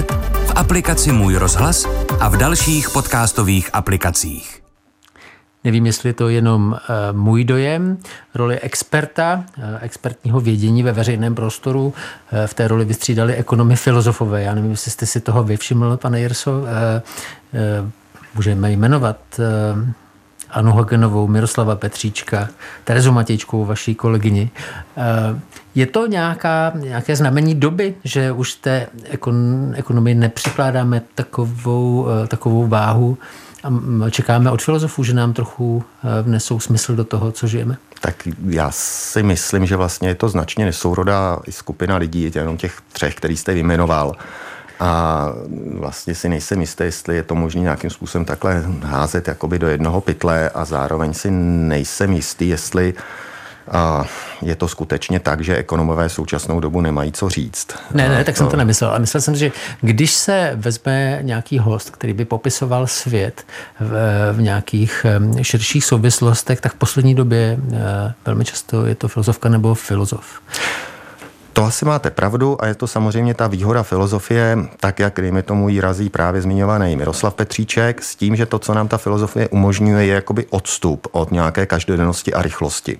v 0.46 0.52
aplikaci 0.56 1.12
Můj 1.12 1.36
rozhlas 1.36 1.86
a 2.20 2.28
v 2.28 2.36
dalších 2.36 2.90
podcastových 2.90 3.70
aplikacích. 3.72 4.62
Nevím, 5.64 5.86
jestli 5.86 6.08
je 6.08 6.12
to 6.12 6.28
jenom 6.28 6.72
uh, 6.72 7.16
můj 7.16 7.44
dojem, 7.44 7.98
roli 8.34 8.60
experta, 8.60 9.44
uh, 9.58 9.64
expertního 9.80 10.40
vědění 10.40 10.82
ve 10.82 10.92
veřejném 10.92 11.34
prostoru. 11.34 11.86
Uh, 11.86 11.92
v 12.46 12.54
té 12.54 12.68
roli 12.68 12.84
vystřídali 12.84 13.34
ekonomy 13.34 13.76
filozofové. 13.76 14.42
Já 14.42 14.54
nevím, 14.54 14.70
jestli 14.70 14.90
jste 14.90 15.06
si 15.06 15.20
toho 15.20 15.44
vyvšiml, 15.44 15.96
pane 15.96 16.20
Jirso. 16.20 16.64
Můžeme 18.34 18.72
jmenovat 18.72 19.18
Anu 20.54 20.72
Hagenovou, 20.72 21.28
Miroslava 21.28 21.76
Petříčka, 21.76 22.48
Terezu 22.84 23.12
Matějčkovou, 23.12 23.64
vaší 23.64 23.94
kolegyni. 23.94 24.50
Eh, 24.96 25.40
je 25.74 25.86
to 25.86 26.06
nějaká, 26.06 26.72
nějaké 26.74 27.16
znamení 27.16 27.54
doby, 27.54 27.94
že 28.04 28.32
už 28.32 28.54
té 28.54 28.86
ekon, 29.04 29.36
ekonomii 29.76 30.14
nepřikládáme 30.14 31.02
takovou, 31.14 32.06
eh, 32.08 32.26
takovou 32.26 32.66
váhu 32.66 33.18
a 33.64 34.10
čekáme 34.10 34.50
od 34.50 34.62
filozofů, 34.62 35.04
že 35.04 35.14
nám 35.14 35.32
trochu 35.32 35.84
eh, 36.04 36.22
vnesou 36.22 36.60
smysl 36.60 36.96
do 36.96 37.04
toho, 37.04 37.32
co 37.32 37.46
žijeme? 37.46 37.76
Tak 38.00 38.28
já 38.46 38.70
si 38.70 39.22
myslím, 39.22 39.66
že 39.66 39.76
vlastně 39.76 40.08
je 40.08 40.14
to 40.14 40.28
značně 40.28 40.64
nesourodá 40.64 41.40
skupina 41.50 41.96
lidí, 41.96 42.32
jenom 42.34 42.56
těch 42.56 42.80
třech, 42.92 43.14
který 43.14 43.36
jste 43.36 43.54
vyjmenoval 43.54 44.12
a 44.80 45.28
vlastně 45.78 46.14
si 46.14 46.28
nejsem 46.28 46.60
jistý, 46.60 46.84
jestli 46.84 47.16
je 47.16 47.22
to 47.22 47.34
možné 47.34 47.60
nějakým 47.60 47.90
způsobem 47.90 48.24
takhle 48.24 48.64
házet 48.82 49.28
jakoby 49.28 49.58
do 49.58 49.68
jednoho 49.68 50.00
pytle 50.00 50.50
a 50.50 50.64
zároveň 50.64 51.14
si 51.14 51.30
nejsem 51.30 52.12
jistý, 52.12 52.48
jestli 52.48 52.94
a 53.70 54.04
je 54.42 54.54
to 54.54 54.68
skutečně 54.68 55.20
tak, 55.20 55.40
že 55.40 55.56
ekonomové 55.56 56.08
současnou 56.08 56.60
dobu 56.60 56.80
nemají 56.80 57.12
co 57.12 57.28
říct. 57.28 57.68
Ne, 57.90 58.08
ne, 58.08 58.24
tak 58.24 58.36
jsem 58.36 58.48
to 58.48 58.56
nemyslel. 58.56 58.90
A 58.90 58.98
myslel 58.98 59.20
jsem, 59.20 59.36
že 59.36 59.52
když 59.80 60.14
se 60.14 60.52
vezme 60.54 61.18
nějaký 61.22 61.58
host, 61.58 61.90
který 61.90 62.12
by 62.12 62.24
popisoval 62.24 62.86
svět 62.86 63.46
v, 63.80 63.92
v 64.32 64.40
nějakých 64.40 65.06
širších 65.42 65.84
souvislostech, 65.84 66.60
tak 66.60 66.72
v 66.72 66.76
poslední 66.76 67.14
době 67.14 67.58
eh, 67.72 68.12
velmi 68.26 68.44
často 68.44 68.86
je 68.86 68.94
to 68.94 69.08
filozofka 69.08 69.48
nebo 69.48 69.74
filozof. 69.74 70.40
To 71.54 71.64
asi 71.64 71.84
máte 71.84 72.10
pravdu 72.10 72.62
a 72.62 72.66
je 72.66 72.74
to 72.74 72.86
samozřejmě 72.86 73.34
ta 73.34 73.46
výhoda 73.46 73.82
filozofie, 73.82 74.58
tak 74.80 74.98
jak, 74.98 75.20
dejme 75.20 75.42
tomu, 75.42 75.68
jí 75.68 75.80
razí 75.80 76.10
právě 76.10 76.42
zmiňovaný 76.42 76.96
Miroslav 76.96 77.34
Petříček, 77.34 78.02
s 78.02 78.16
tím, 78.16 78.36
že 78.36 78.46
to, 78.46 78.58
co 78.58 78.74
nám 78.74 78.88
ta 78.88 78.98
filozofie 78.98 79.48
umožňuje, 79.48 80.06
je 80.06 80.14
jakoby 80.14 80.46
odstup 80.50 81.06
od 81.12 81.32
nějaké 81.32 81.66
každodennosti 81.66 82.34
a 82.34 82.42
rychlosti. 82.42 82.98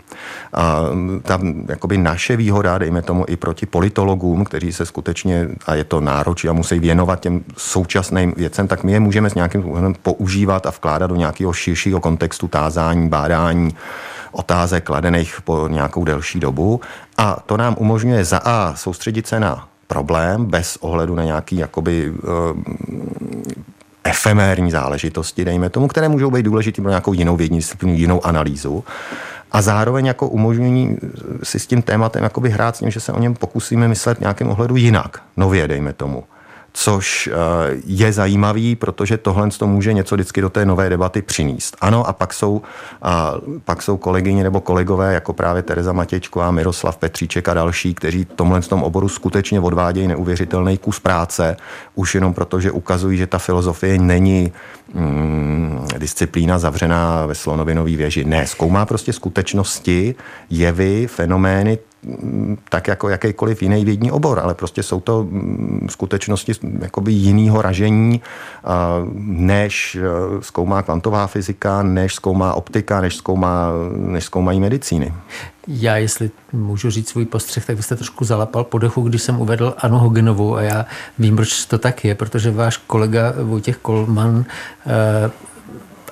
A 0.53 0.81
ta 1.23 1.41
jakoby 1.69 1.99
naše 1.99 2.37
výhoda, 2.37 2.79
dejme 2.79 3.03
tomu 3.03 3.25
i 3.29 3.37
proti 3.37 3.67
politologům, 3.67 4.45
kteří 4.45 4.73
se 4.73 4.87
skutečně, 4.87 5.49
a 5.67 5.75
je 5.75 5.85
to 5.85 6.01
náročí 6.01 6.49
a 6.49 6.53
musí 6.53 6.79
věnovat 6.79 7.21
těm 7.21 7.45
současným 7.57 8.35
věcem, 8.37 8.69
tak 8.69 8.85
my 8.85 8.93
je 8.93 9.01
můžeme 9.01 9.31
s 9.31 9.35
nějakým 9.35 9.63
způsobem 9.63 9.95
používat 10.03 10.67
a 10.67 10.71
vkládat 10.71 11.07
do 11.07 11.17
nějakého 11.17 11.53
širšího 11.53 12.01
kontextu 12.01 12.49
tázání, 12.49 13.09
bádání, 13.09 13.75
otázek 14.35 14.85
kladených 14.85 15.41
po 15.45 15.69
nějakou 15.69 16.05
delší 16.05 16.41
dobu 16.41 16.81
a 17.17 17.37
to 17.47 17.57
nám 17.57 17.77
umožňuje 17.79 18.25
za 18.25 18.39
A 18.39 18.75
soustředit 18.77 19.27
se 19.27 19.41
na 19.41 19.69
problém 19.87 20.45
bez 20.45 20.77
ohledu 20.81 21.15
na 21.15 21.25
nějaký 21.25 21.57
jakoby 21.57 22.11
uh, 22.11 22.19
efemérní 24.05 24.71
záležitosti, 24.71 25.45
dejme 25.45 25.71
tomu, 25.71 25.89
které 25.89 26.09
můžou 26.09 26.31
být 26.31 26.43
důležité 26.43 26.83
pro 26.83 26.91
nějakou 26.91 27.13
jinou 27.13 27.37
vědní 27.37 27.59
disciplínu, 27.59 27.95
jinou 27.95 28.27
analýzu. 28.27 28.85
A 29.53 29.63
zároveň 29.63 30.07
jako 30.07 30.29
umožnění 30.29 30.97
si 31.43 31.59
s 31.59 31.67
tím 31.67 31.83
tématem 31.83 32.25
jakoby 32.25 32.51
hrát 32.51 32.77
s 32.77 32.79
tím, 32.79 32.91
že 32.91 33.01
se 33.01 33.13
o 33.13 33.21
něm 33.21 33.35
pokusíme 33.35 33.89
myslet 33.89 34.19
v 34.19 34.21
nějakém 34.21 34.51
ohledu 34.51 34.77
jinak, 34.77 35.23
nově, 35.37 35.69
dejme 35.69 35.93
tomu 35.93 36.25
což 36.77 37.27
eh, 37.27 37.37
je 37.87 38.13
zajímavý, 38.13 38.77
protože 38.77 39.17
tohle 39.17 39.51
to 39.51 39.67
může 39.67 39.93
něco 39.93 40.15
vždycky 40.15 40.41
do 40.41 40.51
té 40.51 40.65
nové 40.65 40.91
debaty 40.91 41.23
přinést. 41.23 41.77
Ano, 41.81 42.09
a 42.09 42.13
pak 42.13 42.35
jsou, 42.35 42.63
a 43.03 43.35
pak 43.65 43.83
jsou 43.83 43.97
kolegyně 43.97 44.43
nebo 44.43 44.61
kolegové, 44.61 45.15
jako 45.15 45.33
právě 45.33 45.63
Tereza 45.63 45.93
Matěčková, 45.93 46.51
Miroslav 46.51 46.97
Petříček 46.97 47.49
a 47.49 47.55
další, 47.55 47.95
kteří 47.95 48.25
tomhle 48.25 48.61
tom 48.61 48.83
oboru 48.83 49.09
skutečně 49.09 49.61
odvádějí 49.61 50.09
neuvěřitelný 50.09 50.79
kus 50.79 51.01
práce, 51.01 51.57
už 51.95 52.15
jenom 52.15 52.35
proto, 52.35 52.61
že 52.61 52.71
ukazují, 52.71 53.19
že 53.19 53.27
ta 53.27 53.39
filozofie 53.39 53.99
není 53.99 54.53
mm, 54.95 55.87
disciplína 55.99 56.59
zavřená 56.59 57.27
ve 57.27 57.35
slonovinové 57.35 57.97
věži. 57.97 58.25
Ne, 58.25 58.47
zkoumá 58.47 58.87
prostě 58.87 59.13
skutečnosti, 59.13 60.15
jevy, 60.51 61.07
fenomény, 61.07 61.79
tak 62.69 62.89
jako 62.89 63.09
jakýkoliv 63.09 63.63
jiný 63.63 63.85
vědní 63.85 64.11
obor, 64.11 64.41
ale 64.41 64.55
prostě 64.55 64.83
jsou 64.83 65.01
to 65.01 65.23
mm, 65.23 65.87
skutečnosti 65.91 66.53
jakoby 66.81 67.13
jinýho 67.13 67.63
ražení, 67.63 68.21
než 69.25 69.95
e, 69.95 70.01
zkoumá 70.41 70.83
kvantová 70.83 71.27
fyzika, 71.27 71.83
než 71.83 72.15
zkoumá 72.15 72.55
optika, 72.55 73.01
než, 73.01 73.17
zkoumá, 73.17 73.69
než 73.97 74.25
zkoumají 74.25 74.61
medicíny. 74.61 75.13
Já, 75.69 75.97
jestli 75.97 76.31
můžu 76.53 76.91
říct 76.91 77.09
svůj 77.09 77.25
postřeh, 77.25 77.67
tak 77.67 77.77
byste 77.77 77.97
trošku 77.97 78.25
zalapal 78.25 78.65
po 78.65 78.79
dechu, 78.79 79.03
když 79.03 79.23
jsem 79.23 79.41
uvedl 79.41 79.75
Anu 79.79 79.99
Hogenovou 79.99 80.57
a 80.57 80.63
já 80.63 80.87
vím, 81.19 81.37
proč 81.37 81.65
to 81.65 81.79
tak 81.79 82.05
je, 82.05 82.15
protože 82.15 82.51
váš 82.51 82.77
kolega 82.77 83.35
Vojtěch 83.43 83.77
Kolman 83.77 84.45
e, 84.87 85.31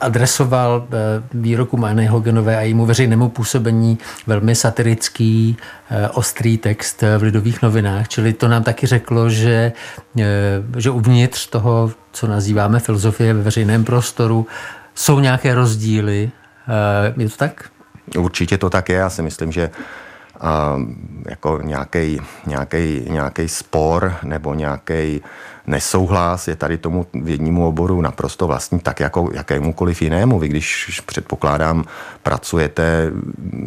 adresoval 0.03 0.87
eh, 0.87 1.23
výroku 1.35 1.77
Mány 1.77 2.07
Hogenové 2.07 2.57
a 2.57 2.61
jejímu 2.61 2.87
veřejnému 2.87 3.29
působení 3.29 3.99
velmi 4.27 4.55
satirický, 4.55 5.57
eh, 5.91 6.09
ostrý 6.09 6.59
text 6.59 7.03
v 7.19 7.23
Lidových 7.23 7.63
novinách. 7.63 8.09
Čili 8.09 8.33
to 8.33 8.49
nám 8.49 8.63
taky 8.63 8.87
řeklo, 8.87 9.31
že, 9.31 9.73
eh, 10.19 10.25
že 10.77 10.91
uvnitř 10.91 11.47
toho, 11.47 11.93
co 12.13 12.27
nazýváme 12.27 12.81
filozofie 12.81 13.35
ve 13.35 13.43
veřejném 13.43 13.85
prostoru, 13.85 14.47
jsou 14.95 15.21
nějaké 15.21 15.55
rozdíly. 15.55 16.31
Je 17.17 17.29
to 17.29 17.37
tak? 17.37 17.71
Určitě 18.19 18.59
to 18.59 18.71
tak 18.71 18.89
je. 18.89 18.97
Já 18.97 19.11
si 19.11 19.23
myslím, 19.23 19.53
že 19.53 19.71
jako 21.29 21.61
nějaký 21.63 23.49
spor 23.49 24.15
nebo 24.23 24.55
nějaký 24.55 25.23
nesouhlas 25.67 26.49
je 26.49 26.57
tady 26.57 26.79
tomu 26.79 27.07
vědnímu 27.15 27.69
oboru 27.69 28.01
naprosto 28.01 28.47
vlastní, 28.47 28.81
tak 28.81 29.01
jako 29.01 29.31
jakémukoliv 29.35 30.03
jinému. 30.03 30.39
Vy 30.39 30.49
když 30.49 31.01
předpokládám, 31.07 31.85
pracujete 32.23 33.11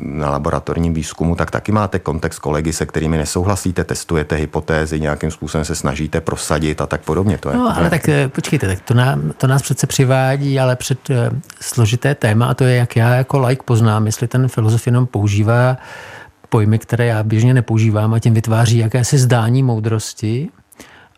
na 0.03 0.29
laboratorním 0.29 0.93
výzkumu, 0.93 1.35
tak 1.35 1.51
taky 1.51 1.71
máte 1.71 1.99
kontext 1.99 2.39
kolegy, 2.39 2.73
se 2.73 2.85
kterými 2.85 3.17
nesouhlasíte, 3.17 3.83
testujete 3.83 4.35
hypotézy, 4.35 4.99
nějakým 4.99 5.31
způsobem 5.31 5.65
se 5.65 5.75
snažíte 5.75 6.21
prosadit 6.21 6.81
a 6.81 6.85
tak 6.85 7.01
podobně. 7.01 7.37
To 7.37 7.49
je, 7.49 7.55
no, 7.55 7.77
ale 7.77 7.89
tak 7.89 8.09
eh, 8.09 8.27
počkejte, 8.27 8.67
tak 8.67 8.81
to, 8.81 8.93
nám, 8.93 9.31
to 9.37 9.47
nás 9.47 9.61
přece 9.61 9.87
přivádí, 9.87 10.59
ale 10.59 10.75
před 10.75 11.09
uh, 11.09 11.15
složité 11.61 12.15
téma 12.15 12.45
a 12.45 12.53
to 12.53 12.63
je, 12.63 12.75
jak 12.75 12.95
já 12.95 13.15
jako 13.15 13.39
like 13.39 13.63
poznám, 13.65 14.05
jestli 14.05 14.27
ten 14.27 14.47
filozof 14.47 14.85
jenom 14.85 15.05
používá 15.05 15.77
pojmy, 16.49 16.79
které 16.79 17.05
já 17.05 17.23
běžně 17.23 17.53
nepoužívám 17.53 18.13
a 18.13 18.19
tím 18.19 18.33
vytváří 18.33 18.77
jakési 18.77 19.17
zdání 19.17 19.63
moudrosti, 19.63 20.49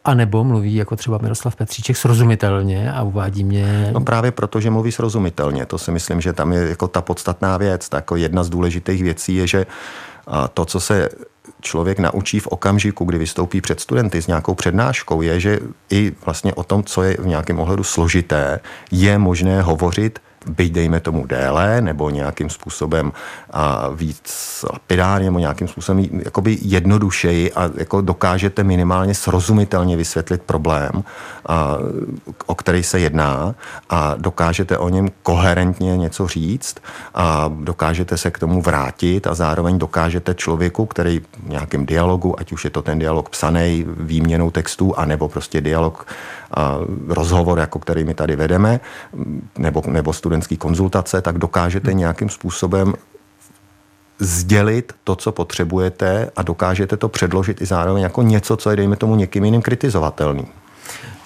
a 0.07 0.13
nebo 0.13 0.43
mluví 0.43 0.75
jako 0.75 0.95
třeba 0.95 1.17
Miroslav 1.21 1.55
Petříček 1.55 1.97
srozumitelně 1.97 2.91
a 2.91 3.03
uvádí 3.03 3.43
mě... 3.43 3.89
No 3.93 4.01
právě 4.01 4.31
proto, 4.31 4.61
že 4.61 4.69
mluví 4.69 4.91
srozumitelně. 4.91 5.65
To 5.65 5.77
si 5.77 5.91
myslím, 5.91 6.21
že 6.21 6.33
tam 6.33 6.53
je 6.53 6.69
jako 6.69 6.87
ta 6.87 7.01
podstatná 7.01 7.57
věc. 7.57 7.89
Tak 7.89 7.97
jako 7.97 8.15
jedna 8.15 8.43
z 8.43 8.49
důležitých 8.49 9.03
věcí 9.03 9.35
je, 9.35 9.47
že 9.47 9.65
to, 10.53 10.65
co 10.65 10.79
se 10.79 11.09
člověk 11.61 11.99
naučí 11.99 12.39
v 12.39 12.47
okamžiku, 12.47 13.05
kdy 13.05 13.17
vystoupí 13.17 13.61
před 13.61 13.79
studenty 13.79 14.21
s 14.21 14.27
nějakou 14.27 14.55
přednáškou, 14.55 15.21
je, 15.21 15.39
že 15.39 15.59
i 15.89 16.11
vlastně 16.25 16.53
o 16.53 16.63
tom, 16.63 16.83
co 16.83 17.03
je 17.03 17.17
v 17.19 17.27
nějakém 17.27 17.59
ohledu 17.59 17.83
složité, 17.83 18.59
je 18.91 19.17
možné 19.17 19.61
hovořit 19.61 20.19
byť 20.49 20.71
dejme 20.71 20.99
tomu 20.99 21.25
déle, 21.25 21.81
nebo 21.81 22.09
nějakým 22.09 22.49
způsobem 22.49 23.11
a 23.51 23.89
víc 23.89 24.65
lapidárně, 24.73 25.25
nebo 25.25 25.39
nějakým 25.39 25.67
způsobem 25.67 26.07
jakoby 26.25 26.57
jednodušeji 26.61 27.53
a 27.53 27.69
jako 27.75 28.01
dokážete 28.01 28.63
minimálně 28.63 29.13
srozumitelně 29.13 29.97
vysvětlit 29.97 30.41
problém, 30.41 30.91
a, 31.45 31.77
o 32.45 32.55
který 32.55 32.83
se 32.83 32.99
jedná 32.99 33.55
a 33.89 34.15
dokážete 34.17 34.77
o 34.77 34.89
něm 34.89 35.07
koherentně 35.23 35.97
něco 35.97 36.27
říct 36.27 36.75
a 37.13 37.51
dokážete 37.60 38.17
se 38.17 38.31
k 38.31 38.39
tomu 38.39 38.62
vrátit 38.62 39.27
a 39.27 39.33
zároveň 39.33 39.77
dokážete 39.77 40.33
člověku, 40.33 40.86
který 40.86 41.19
v 41.19 41.49
nějakém 41.49 41.86
dialogu, 41.86 42.39
ať 42.39 42.51
už 42.51 42.63
je 42.63 42.69
to 42.69 42.81
ten 42.81 42.99
dialog 42.99 43.29
psaný 43.29 43.86
výměnou 43.88 44.51
textů, 44.51 44.99
anebo 44.99 45.27
prostě 45.27 45.62
dialog 45.62 46.07
rozhovor, 47.07 47.60
jako 47.60 47.79
který 47.79 48.03
my 48.03 48.13
tady 48.13 48.36
vedeme, 48.36 48.79
nebo, 49.57 49.83
nebo 49.88 50.13
studentský 50.13 50.57
konzultace, 50.57 51.21
tak 51.21 51.38
dokážete 51.38 51.93
nějakým 51.93 52.29
způsobem 52.29 52.93
sdělit 54.19 54.93
to, 55.03 55.15
co 55.15 55.31
potřebujete 55.31 56.31
a 56.36 56.41
dokážete 56.41 56.97
to 56.97 57.10
předložit 57.10 57.62
i 57.62 57.65
zároveň 57.65 58.03
jako 58.03 58.21
něco, 58.21 58.57
co 58.57 58.69
je, 58.69 58.75
dejme 58.75 58.95
tomu, 58.95 59.15
někým 59.15 59.45
jiným 59.45 59.62
kritizovatelný. 59.62 60.47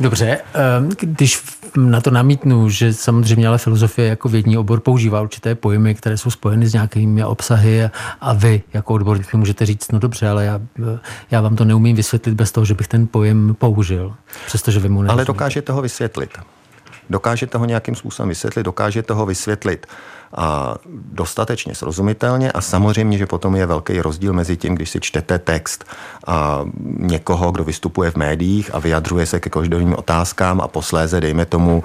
Dobře, 0.01 0.39
ehm, 0.53 0.89
když 0.99 1.43
na 1.75 2.01
to 2.01 2.11
namítnu, 2.11 2.69
že 2.69 2.93
samozřejmě 2.93 3.47
ale 3.47 3.57
filozofie 3.57 4.07
jako 4.07 4.29
vědní 4.29 4.57
obor 4.57 4.79
používá 4.79 5.21
určité 5.21 5.55
pojmy, 5.55 5.95
které 5.95 6.17
jsou 6.17 6.31
spojeny 6.31 6.67
s 6.67 6.73
nějakými 6.73 7.25
obsahy 7.25 7.89
a 8.21 8.33
vy 8.33 8.63
jako 8.73 8.93
odborník 8.93 9.33
můžete 9.33 9.65
říct, 9.65 9.91
no 9.91 9.99
dobře, 9.99 10.29
ale 10.29 10.45
já, 10.45 10.61
já 11.31 11.41
vám 11.41 11.55
to 11.55 11.65
neumím 11.65 11.95
vysvětlit 11.95 12.33
bez 12.33 12.51
toho, 12.51 12.65
že 12.65 12.73
bych 12.73 12.87
ten 12.87 13.07
pojem 13.07 13.55
použil, 13.59 14.13
přestože 14.45 14.79
vy 14.79 14.89
mu 14.89 15.03
Ale 15.11 15.25
dokážete 15.25 15.71
ho 15.71 15.81
vysvětlit. 15.81 16.29
Dokážete 17.11 17.57
ho 17.57 17.65
nějakým 17.65 17.95
způsobem 17.95 18.29
vysvětlit, 18.29 18.63
dokážete 18.63 19.13
ho 19.13 19.25
vysvětlit 19.25 19.87
a 20.35 20.75
dostatečně 21.11 21.75
srozumitelně 21.75 22.51
a 22.51 22.61
samozřejmě, 22.61 23.17
že 23.17 23.25
potom 23.25 23.55
je 23.55 23.65
velký 23.65 24.01
rozdíl 24.01 24.33
mezi 24.33 24.57
tím, 24.57 24.75
když 24.75 24.89
si 24.89 24.99
čtete 24.99 25.39
text 25.39 25.85
a 26.27 26.65
někoho, 26.99 27.51
kdo 27.51 27.63
vystupuje 27.63 28.11
v 28.11 28.15
médiích 28.15 28.69
a 28.73 28.79
vyjadřuje 28.79 29.25
se 29.25 29.39
ke 29.39 29.49
každodenním 29.49 29.95
otázkám 29.95 30.61
a 30.61 30.67
posléze, 30.67 31.21
dejme 31.21 31.45
tomu, 31.45 31.83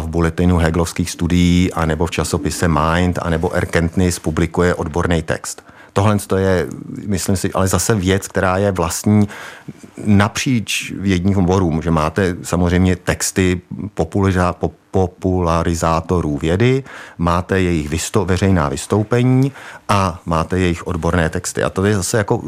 v 0.00 0.06
bulletinu 0.06 0.56
Hegelovských 0.56 1.10
studií 1.10 1.72
a 1.72 1.86
nebo 1.86 2.06
v 2.06 2.10
časopise 2.10 2.68
Mind 2.68 3.18
a 3.22 3.30
nebo 3.30 3.52
Erkenntnis 3.52 4.18
publikuje 4.18 4.74
odborný 4.74 5.22
text. 5.22 5.71
Tohle 5.92 6.16
je, 6.36 6.66
myslím 7.06 7.36
si, 7.36 7.52
ale 7.52 7.68
zase 7.68 7.94
věc, 7.94 8.28
která 8.28 8.56
je 8.56 8.72
vlastní 8.72 9.28
napříč 10.04 10.92
vědních 10.98 11.36
oborům, 11.36 11.82
že 11.82 11.90
máte 11.90 12.36
samozřejmě 12.42 12.96
texty 12.96 13.60
populariza, 13.94 14.54
popularizátorů 14.90 16.38
vědy, 16.38 16.84
máte 17.18 17.60
jejich 17.60 17.88
vysto, 17.88 18.24
veřejná 18.24 18.68
vystoupení 18.68 19.52
a 19.88 20.20
máte 20.26 20.58
jejich 20.58 20.86
odborné 20.86 21.30
texty. 21.30 21.62
A 21.62 21.70
to 21.70 21.84
je 21.84 21.96
zase 21.96 22.18
jako 22.18 22.42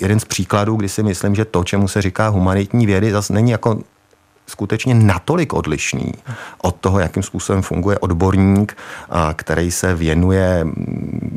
jeden 0.00 0.20
z 0.20 0.24
příkladů, 0.24 0.76
kdy 0.76 0.88
si 0.88 1.02
myslím, 1.02 1.34
že 1.34 1.44
to, 1.44 1.64
čemu 1.64 1.88
se 1.88 2.02
říká 2.02 2.28
humanitní 2.28 2.86
vědy, 2.86 3.12
zase 3.12 3.32
není 3.32 3.50
jako 3.50 3.78
skutečně 4.46 4.94
natolik 4.94 5.52
odlišný 5.52 6.12
od 6.62 6.76
toho, 6.76 6.98
jakým 6.98 7.22
způsobem 7.22 7.62
funguje 7.62 7.98
odborník, 7.98 8.76
který 9.36 9.70
se 9.70 9.94
věnuje 9.94 10.66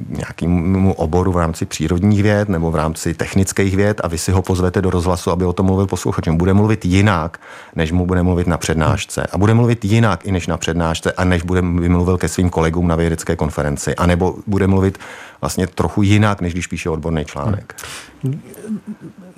nějakému 0.10 0.94
oboru 0.94 1.32
v 1.32 1.38
rámci 1.38 1.66
přírodních 1.66 2.24
věd 2.24 2.50
nebo 2.50 2.72
v 2.72 2.76
rámci 2.76 3.14
technických 3.14 3.76
věd 3.76 4.02
a 4.04 4.08
vy 4.08 4.18
si 4.18 4.32
ho 4.32 4.42
pozvete 4.42 4.82
do 4.82 4.90
rozhlasu, 4.90 5.32
aby 5.32 5.46
o 5.46 5.54
tom 5.54 5.66
mluvil 5.66 5.88
posluchač. 5.88 6.28
Bude 6.28 6.54
mluvit 6.54 6.86
jinak, 6.86 7.40
než 7.76 7.92
mu 7.92 8.06
bude 8.06 8.24
mluvit 8.24 8.48
na 8.48 8.58
přednášce. 8.58 9.28
A 9.32 9.38
bude 9.38 9.54
mluvit 9.54 9.86
jinak 9.86 10.26
i 10.26 10.32
než 10.32 10.48
na 10.48 10.58
přednášce 10.58 11.12
a 11.12 11.24
než 11.24 11.44
bude 11.44 11.62
mluvil 11.62 12.18
ke 12.18 12.28
svým 12.28 12.50
kolegům 12.50 12.88
na 12.88 12.96
vědecké 12.96 13.36
konferenci. 13.36 13.96
A 13.96 14.06
nebo 14.06 14.36
bude 14.48 14.68
mluvit 14.68 15.00
vlastně 15.42 15.68
trochu 15.68 16.02
jinak, 16.02 16.42
než 16.42 16.54
když 16.54 16.68
píše 16.68 16.90
odborný 16.90 17.26
článek. 17.26 17.76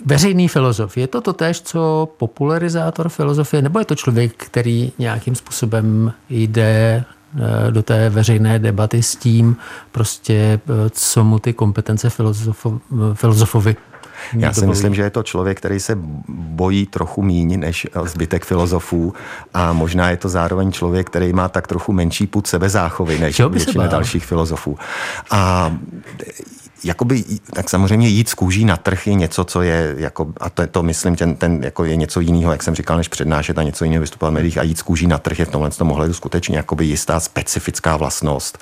Veřejný 0.06 0.48
filozof, 0.48 0.98
je 0.98 1.08
to 1.08 1.22
to 1.22 1.34
tež, 1.34 1.62
co 1.62 2.10
popularizátor 2.18 3.10
filozofie, 3.10 3.62
nebo 3.62 3.80
je 3.80 3.86
to 3.86 3.96
člověk, 3.96 4.34
který 4.38 4.92
nějakým 5.00 5.36
způsobem 5.36 6.14
jde 6.30 7.04
eh, 7.38 7.72
do 7.72 7.84
té 7.84 8.10
veřejné 8.10 8.60
debaty 8.60 9.04
s 9.04 9.16
tím, 9.16 9.58
prostě, 9.92 10.60
eh, 10.70 10.90
co 10.90 11.24
mu 11.24 11.40
ty 11.40 11.54
kompetence 11.54 12.10
filozofo, 12.10 12.80
filozofovi 13.14 13.76
já 14.34 14.54
si 14.54 14.68
myslím, 14.68 14.96
že 14.96 15.02
je 15.02 15.10
to 15.10 15.24
člověk, 15.24 15.58
který 15.58 15.80
se 15.80 15.98
bojí 16.30 16.86
trochu 16.86 17.22
míň 17.22 17.60
než 17.60 17.88
zbytek 18.06 18.46
filozofů 18.46 19.14
a 19.54 19.74
možná 19.74 20.10
je 20.10 20.18
to 20.18 20.30
zároveň 20.30 20.72
člověk, 20.72 21.08
který 21.08 21.34
má 21.34 21.50
tak 21.50 21.68
trochu 21.68 21.94
menší 21.94 22.28
put 22.28 22.48
sebezáchovy 22.48 23.20
než 23.20 23.40
většina 23.40 23.88
dalších 23.88 24.26
filozofů. 24.26 24.78
A 25.32 25.74
jakoby, 26.84 27.24
tak 27.54 27.70
samozřejmě 27.70 28.08
jít 28.08 28.30
z 28.30 28.34
kůží 28.34 28.66
na 28.66 28.78
trh 28.78 29.08
je 29.08 29.14
něco, 29.14 29.44
co 29.44 29.62
je, 29.62 29.96
jako, 29.98 30.28
a 30.38 30.50
to, 30.50 30.68
to 30.68 30.84
myslím, 30.84 31.16
ten, 31.16 31.36
ten 31.36 31.64
jako 31.64 31.86
je 31.86 31.96
něco 31.96 32.20
jiného, 32.20 32.52
jak 32.52 32.64
jsem 32.64 32.76
říkal, 32.76 32.98
než 32.98 33.08
přednášet 33.08 33.58
a 33.58 33.64
něco 33.64 33.84
jiného 33.84 34.02
vystupovat 34.02 34.32
v 34.32 34.34
médiích 34.34 34.58
a 34.58 34.64
jít 34.64 34.78
z 34.78 34.82
kůží 34.82 35.08
na 35.08 35.18
trh 35.18 35.40
je 35.40 35.46
v 35.46 35.50
tomhle 35.50 35.70
tom 35.70 35.92
ohledu 35.92 36.14
skutečně 36.14 36.58
jakoby 36.58 36.86
jistá 36.86 37.20
specifická 37.20 37.98
vlastnost 37.98 38.58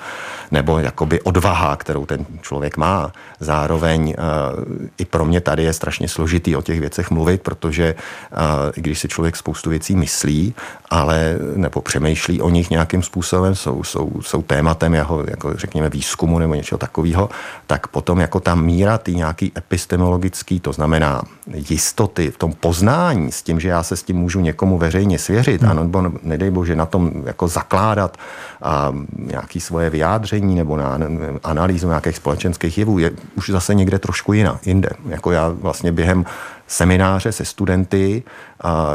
nebo 0.50 0.78
jakoby 0.78 1.20
odvaha, 1.20 1.76
kterou 1.76 2.06
ten 2.06 2.26
člověk 2.40 2.76
má. 2.76 3.12
Zároveň 3.40 4.14
uh, 4.18 4.94
i 4.98 5.04
pro 5.04 5.24
mě 5.24 5.40
tady 5.40 5.62
je 5.62 5.72
strašně 5.72 6.08
složitý 6.08 6.56
o 6.56 6.62
těch 6.62 6.80
věcech 6.80 7.10
mluvit, 7.10 7.42
protože 7.42 7.94
uh, 7.94 8.38
i 8.76 8.80
když 8.80 8.98
si 8.98 9.08
člověk 9.08 9.36
spoustu 9.36 9.70
věcí 9.70 9.96
myslí, 9.96 10.54
ale 10.90 11.36
nebo 11.56 11.80
přemýšlí 11.80 12.40
o 12.40 12.48
nich 12.50 12.70
nějakým 12.70 13.02
způsobem, 13.02 13.54
jsou, 13.54 13.84
jsou, 13.84 14.10
jsou 14.20 14.42
tématem 14.42 14.94
jeho, 14.94 15.24
jako 15.28 15.54
řekněme, 15.54 15.88
výzkumu 15.88 16.38
nebo 16.38 16.54
něčeho 16.54 16.78
takového, 16.78 17.28
tak 17.66 17.86
potom 17.86 18.07
jako 18.16 18.40
ta 18.40 18.54
míra 18.54 18.98
ty 18.98 19.14
nějaký 19.14 19.52
epistemologický, 19.58 20.60
to 20.60 20.72
znamená 20.72 21.22
jistoty 21.54 22.30
v 22.30 22.38
tom 22.38 22.52
poznání 22.52 23.32
s 23.32 23.42
tím, 23.42 23.60
že 23.60 23.68
já 23.68 23.82
se 23.82 23.96
s 23.96 24.02
tím 24.02 24.16
můžu 24.16 24.40
někomu 24.40 24.78
veřejně 24.78 25.18
svěřit, 25.18 25.62
hmm. 25.62 25.76
nebo 25.76 26.12
nedej 26.22 26.50
bože 26.50 26.76
na 26.76 26.86
tom 26.86 27.12
jako 27.26 27.48
zakládat 27.48 28.16
a 28.62 28.92
nějaký 29.18 29.60
svoje 29.60 29.90
vyjádření 29.90 30.54
nebo 30.54 30.76
na 30.76 30.98
analýzu 31.44 31.88
nějakých 31.88 32.16
společenských 32.16 32.78
jevů, 32.78 32.98
je 32.98 33.10
už 33.36 33.50
zase 33.50 33.74
někde 33.74 33.98
trošku 33.98 34.32
jiná, 34.32 34.58
jinde. 34.64 34.90
Jako 35.08 35.30
já 35.32 35.48
vlastně 35.48 35.92
během 35.92 36.24
semináře 36.68 37.32
se 37.32 37.44
studenty, 37.44 38.22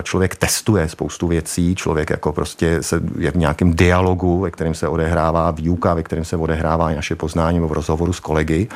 člověk 0.04 0.36
testuje 0.36 0.90
spoustu 0.90 1.28
věcí, 1.28 1.76
člověk 1.76 2.10
jako 2.10 2.32
prostě 2.32 2.84
se 2.84 3.02
je 3.18 3.32
v 3.32 3.36
nějakém 3.36 3.74
dialogu, 3.74 4.40
ve 4.40 4.52
kterém 4.52 4.74
se 4.74 4.88
odehrává 4.88 5.52
výuka, 5.52 5.94
ve 5.94 6.04
kterém 6.04 6.26
se 6.26 6.38
odehrává 6.38 6.92
naše 6.92 7.16
poznání 7.16 7.58
nebo 7.58 7.68
v 7.68 7.72
rozhovoru 7.72 8.14
s 8.14 8.20
kolegy 8.20 8.68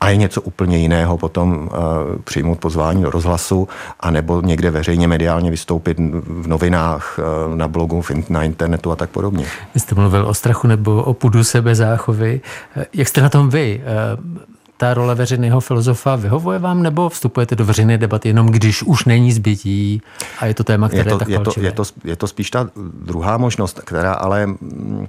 a 0.00 0.08
je 0.08 0.16
něco 0.16 0.42
úplně 0.42 0.78
jiného 0.78 1.18
potom 1.18 1.52
uh, 1.52 1.68
přijmout 2.24 2.58
pozvání 2.58 3.02
do 3.02 3.10
rozhlasu 3.10 3.68
a 4.00 4.10
nebo 4.10 4.40
někde 4.40 4.70
veřejně 4.70 5.08
mediálně 5.08 5.50
vystoupit 5.50 5.98
v 5.98 6.46
novinách, 6.46 7.18
uh, 7.48 7.56
na 7.56 7.68
blogu, 7.68 8.02
na 8.28 8.42
internetu 8.42 8.92
a 8.92 8.96
tak 8.96 9.10
podobně. 9.10 9.46
Vy 9.74 9.80
jste 9.80 9.94
mluvil 9.94 10.26
o 10.26 10.34
strachu 10.34 10.66
nebo 10.66 11.02
o 11.02 11.14
pudu 11.14 11.44
sebe 11.44 11.74
záchovy. 11.74 12.40
Jak 12.94 13.08
jste 13.08 13.22
na 13.22 13.28
tom 13.28 13.50
vy? 13.50 13.82
Ta 14.84 14.94
role 14.94 15.14
veřejného 15.14 15.60
filozofa 15.60 16.16
vyhovuje 16.16 16.58
vám, 16.58 16.82
nebo 16.82 17.08
vstupujete 17.08 17.56
do 17.56 17.64
veřejné 17.64 17.98
debaty 17.98 18.28
jenom 18.28 18.46
když 18.46 18.82
už 18.82 19.04
není 19.04 19.32
zbytí 19.32 20.02
a 20.38 20.46
je 20.46 20.54
to 20.54 20.64
téma, 20.64 20.88
které 20.88 21.00
je, 21.00 21.04
to, 21.04 21.14
je 21.14 21.18
tak 21.18 21.28
je 21.28 21.38
to, 21.38 21.60
je, 21.60 21.72
to, 21.72 21.82
je 22.04 22.16
to 22.16 22.26
spíš 22.26 22.50
ta 22.50 22.70
druhá 23.04 23.36
možnost, 23.36 23.80
která 23.80 24.12
ale 24.12 24.46
mm, 24.46 25.06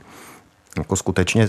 jako 0.77 0.95
skutečně 0.95 1.47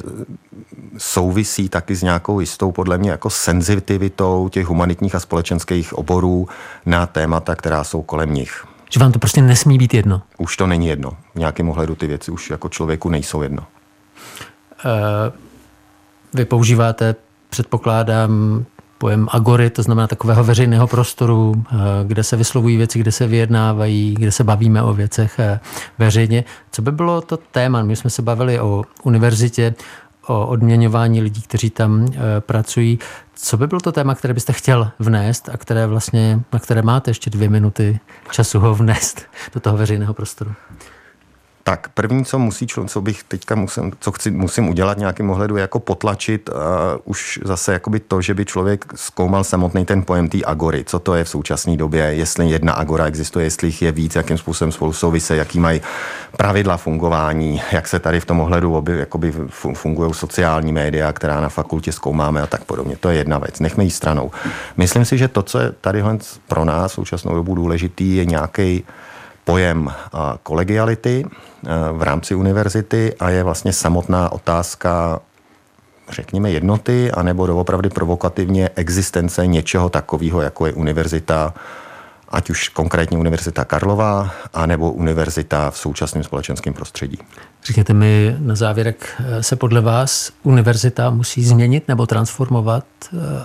souvisí 0.99 1.69
taky 1.69 1.95
s 1.95 2.03
nějakou 2.03 2.41
jistou, 2.41 2.73
podle 2.73 2.99
mě, 2.99 3.11
jako 3.11 3.31
senzitivitou 3.31 4.49
těch 4.49 4.67
humanitních 4.67 5.15
a 5.15 5.21
společenských 5.21 5.93
oborů 5.93 6.49
na 6.87 7.07
témata, 7.07 7.55
která 7.55 7.85
jsou 7.85 8.03
kolem 8.03 8.35
nich. 8.35 8.67
Že 8.91 9.01
vám 9.01 9.13
to 9.13 9.19
prostě 9.19 9.43
nesmí 9.43 9.79
být 9.79 9.95
jedno? 9.95 10.23
Už 10.39 10.57
to 10.57 10.67
není 10.67 10.87
jedno. 10.87 11.11
V 11.35 11.39
nějakém 11.39 11.69
ohledu 11.69 11.95
ty 11.95 12.07
věci 12.07 12.31
už 12.31 12.51
jako 12.51 12.69
člověku 12.69 13.09
nejsou 13.09 13.43
jedno. 13.43 13.63
Uh, 14.85 15.33
vy 16.35 16.45
používáte 16.45 17.15
předpokládám 17.51 18.65
pojem 18.99 19.29
agory, 19.31 19.71
to 19.71 19.83
znamená 19.83 20.07
takového 20.07 20.45
veřejného 20.45 20.87
prostoru, 20.87 21.55
eh, 21.73 21.77
kde 22.05 22.23
se 22.23 22.37
vyslovují 22.37 22.77
věci, 22.77 22.99
kde 22.99 23.13
se 23.13 23.27
vyjednávají, 23.27 24.15
kde 24.15 24.33
se 24.33 24.45
bavíme 24.45 24.83
o 24.83 24.95
věcech 24.95 25.39
eh, 25.39 25.61
veřejně. 25.99 26.45
Co 26.73 26.83
by 26.83 26.93
bylo 26.93 27.21
to 27.21 27.37
téma? 27.37 27.83
My 27.83 27.97
jsme 27.97 28.11
se 28.11 28.23
bavili 28.23 28.61
o 28.61 28.85
univerzitě, 29.03 29.75
o 30.27 30.47
odměňování 30.47 31.23
lidí, 31.23 31.43
kteří 31.43 31.71
tam 31.71 32.07
eh, 32.07 32.41
pracují. 32.41 32.99
Co 33.35 33.57
by 33.57 33.67
bylo 33.67 33.81
to 33.81 33.93
téma, 33.93 34.15
které 34.15 34.35
byste 34.35 34.53
chtěl 34.53 34.91
vnést 34.99 35.49
a 35.49 35.57
které 35.57 35.87
vlastně, 35.87 36.41
na 36.53 36.59
které 36.59 36.83
máte 36.83 37.11
ještě 37.11 37.31
dvě 37.31 37.49
minuty 37.49 38.01
času 38.31 38.61
ho 38.61 38.75
vnést 38.75 39.23
do 39.55 39.61
toho 39.61 39.77
veřejného 39.77 40.15
prostoru? 40.15 40.53
Tak 41.69 41.89
první, 41.89 42.25
co 42.25 42.39
musí 42.39 42.67
co 42.87 43.01
bych 43.01 43.23
teďka 43.23 43.55
musím, 43.55 43.93
co 44.01 44.13
chci, 44.13 44.31
musím 44.31 44.69
udělat 44.69 44.99
nějakým 44.99 45.31
ohledu, 45.31 45.57
je 45.57 45.61
jako 45.61 45.81
potlačit 45.81 46.49
uh, 46.49 46.55
už 47.05 47.41
zase 47.45 47.73
jakoby 47.73 48.01
to, 48.01 48.21
že 48.21 48.35
by 48.35 48.45
člověk 48.45 48.85
zkoumal 48.95 49.45
samotný 49.45 49.85
ten 49.85 50.03
pojem 50.03 50.29
té 50.29 50.39
agory, 50.45 50.85
co 50.85 50.99
to 50.99 51.15
je 51.15 51.25
v 51.25 51.29
současné 51.29 51.77
době, 51.77 52.03
jestli 52.03 52.51
jedna 52.51 52.73
agora 52.73 53.07
existuje, 53.07 53.47
jestli 53.47 53.69
jich 53.69 53.83
je 53.83 53.93
víc, 53.93 54.15
jakým 54.15 54.39
způsobem 54.39 54.73
spolu 54.73 54.93
souvise, 54.93 55.37
jaký 55.37 55.61
mají 55.61 55.81
pravidla 56.37 56.77
fungování, 56.77 57.63
jak 57.73 57.89
se 57.89 57.99
tady 57.99 58.21
v 58.21 58.25
tom 58.25 58.41
ohledu 58.41 58.75
oby, 58.75 58.99
jakoby 58.99 59.33
fungují 59.75 60.15
sociální 60.15 60.73
média, 60.73 61.13
která 61.13 61.41
na 61.41 61.49
fakultě 61.49 61.93
zkoumáme 61.93 62.43
a 62.43 62.47
tak 62.47 62.65
podobně. 62.65 62.97
To 62.97 63.11
je 63.11 63.19
jedna 63.19 63.39
věc, 63.39 63.61
nechme 63.61 63.85
ji 63.85 63.91
stranou. 63.91 64.31
Myslím 64.77 65.05
si, 65.05 65.19
že 65.19 65.29
to, 65.29 65.43
co 65.43 65.59
je 65.59 65.73
tady 65.81 66.03
pro 66.49 66.65
nás 66.65 66.93
v 66.93 66.95
současnou 66.95 67.35
dobu 67.35 67.55
důležitý, 67.55 68.17
je 68.17 68.25
nějaký 68.25 68.85
pojem 69.47 69.93
kolegiality 70.43 71.25
v 71.93 72.03
rámci 72.03 72.35
univerzity 72.35 73.15
a 73.21 73.31
je 73.31 73.43
vlastně 73.43 73.73
samotná 73.73 74.33
otázka 74.33 75.21
řekněme 76.09 76.51
jednoty, 76.51 77.13
anebo 77.13 77.47
doopravdy 77.47 77.89
provokativně 77.89 78.71
existence 78.75 79.47
něčeho 79.47 79.89
takového, 79.89 80.43
jako 80.43 80.67
je 80.67 80.73
univerzita, 80.73 81.55
ať 82.29 82.51
už 82.51 82.69
konkrétně 82.69 83.19
Univerzita 83.19 83.65
Karlova, 83.65 84.31
anebo 84.55 84.93
univerzita 84.93 85.71
v 85.71 85.79
současném 85.79 86.25
společenském 86.25 86.75
prostředí. 86.75 87.19
Řekněte 87.65 87.93
mi 87.93 88.37
na 88.39 88.55
závěr, 88.55 88.87
jak 88.87 89.23
se 89.41 89.57
podle 89.57 89.81
vás 89.81 90.33
univerzita 90.43 91.11
musí 91.11 91.45
změnit 91.45 91.89
nebo 91.89 92.07
transformovat, 92.07 92.85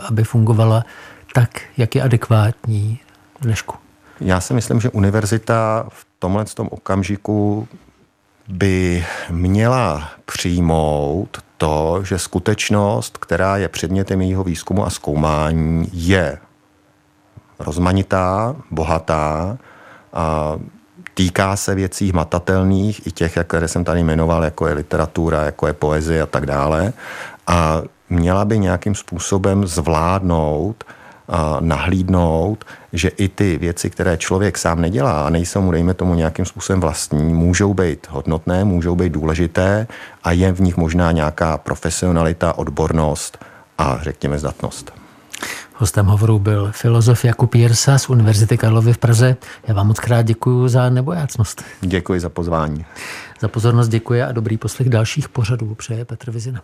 aby 0.10 0.24
fungovala 0.24 0.86
tak, 1.34 1.62
jak 1.78 1.96
je 1.96 2.02
adekvátní 2.02 3.00
dnešku? 3.42 3.76
Já 4.22 4.42
si 4.42 4.54
myslím, 4.54 4.80
že 4.80 4.90
univerzita 4.90 5.86
v 5.90 6.06
tomhle 6.20 6.46
tom 6.46 6.68
okamžiku 6.72 7.68
by 8.48 9.06
měla 9.30 10.10
přijmout 10.26 11.38
to, 11.58 12.04
že 12.04 12.20
skutečnost, 12.20 13.18
která 13.18 13.58
je 13.58 13.68
předmětem 13.68 14.22
jejího 14.22 14.44
výzkumu 14.44 14.86
a 14.86 14.90
zkoumání, 14.90 15.90
je 15.94 16.38
rozmanitá, 17.60 18.56
bohatá, 18.72 19.58
a 20.14 20.58
týká 21.14 21.56
se 21.56 21.76
věcí 21.76 22.12
hmatatelných, 22.12 23.08
i 23.08 23.12
těch, 23.12 23.38
které 23.44 23.68
jsem 23.68 23.84
tady 23.84 24.04
jmenoval, 24.04 24.44
jako 24.44 24.68
je 24.68 24.74
literatura, 24.74 25.44
jako 25.44 25.68
je 25.68 25.74
poezie 25.74 26.22
a 26.22 26.26
tak 26.26 26.46
dále. 26.46 26.94
A 27.48 27.82
měla 28.10 28.46
by 28.46 28.60
nějakým 28.60 28.96
způsobem 28.96 29.68
zvládnout 29.68 30.84
nahlídnout, 31.60 32.66
že 32.94 33.10
i 33.10 33.28
ty 33.28 33.58
věci, 33.58 33.90
které 33.90 34.18
člověk 34.18 34.58
sám 34.58 34.82
nedělá 34.82 35.28
a 35.28 35.30
nejsou 35.30 35.62
mu, 35.62 35.72
dejme 35.72 35.94
tomu, 35.94 36.16
nějakým 36.16 36.46
způsobem 36.46 36.80
vlastní, 36.80 37.34
můžou 37.34 37.74
být 37.74 38.08
hodnotné, 38.10 38.64
můžou 38.64 38.96
být 38.96 39.14
důležité 39.14 39.88
a 40.24 40.32
je 40.32 40.52
v 40.52 40.62
nich 40.62 40.78
možná 40.78 41.12
nějaká 41.12 41.58
profesionalita, 41.58 42.58
odbornost 42.58 43.46
a 43.78 44.00
řekněme 44.02 44.40
zdatnost. 44.40 44.94
Hostem 45.76 46.06
hovoru 46.06 46.40
byl 46.40 46.72
filozof 46.72 47.26
Jakub 47.26 47.56
Jirsa 47.56 47.98
z 47.98 48.10
Univerzity 48.10 48.58
Karlovy 48.58 48.94
v 48.94 48.98
Praze. 48.98 49.36
Já 49.68 49.74
vám 49.74 49.88
moc 49.88 50.00
krát 50.00 50.22
děkuji 50.22 50.68
za 50.68 50.90
nebojácnost. 50.90 51.64
Děkuji 51.82 52.20
za 52.20 52.30
pozvání. 52.30 52.86
Za 53.40 53.48
pozornost 53.48 53.88
děkuji 53.88 54.22
a 54.22 54.32
dobrý 54.32 54.58
poslech 54.58 54.90
dalších 54.90 55.30
pořadů 55.30 55.76
přeje 55.76 56.06
Petr 56.06 56.32
Vizina. 56.32 56.62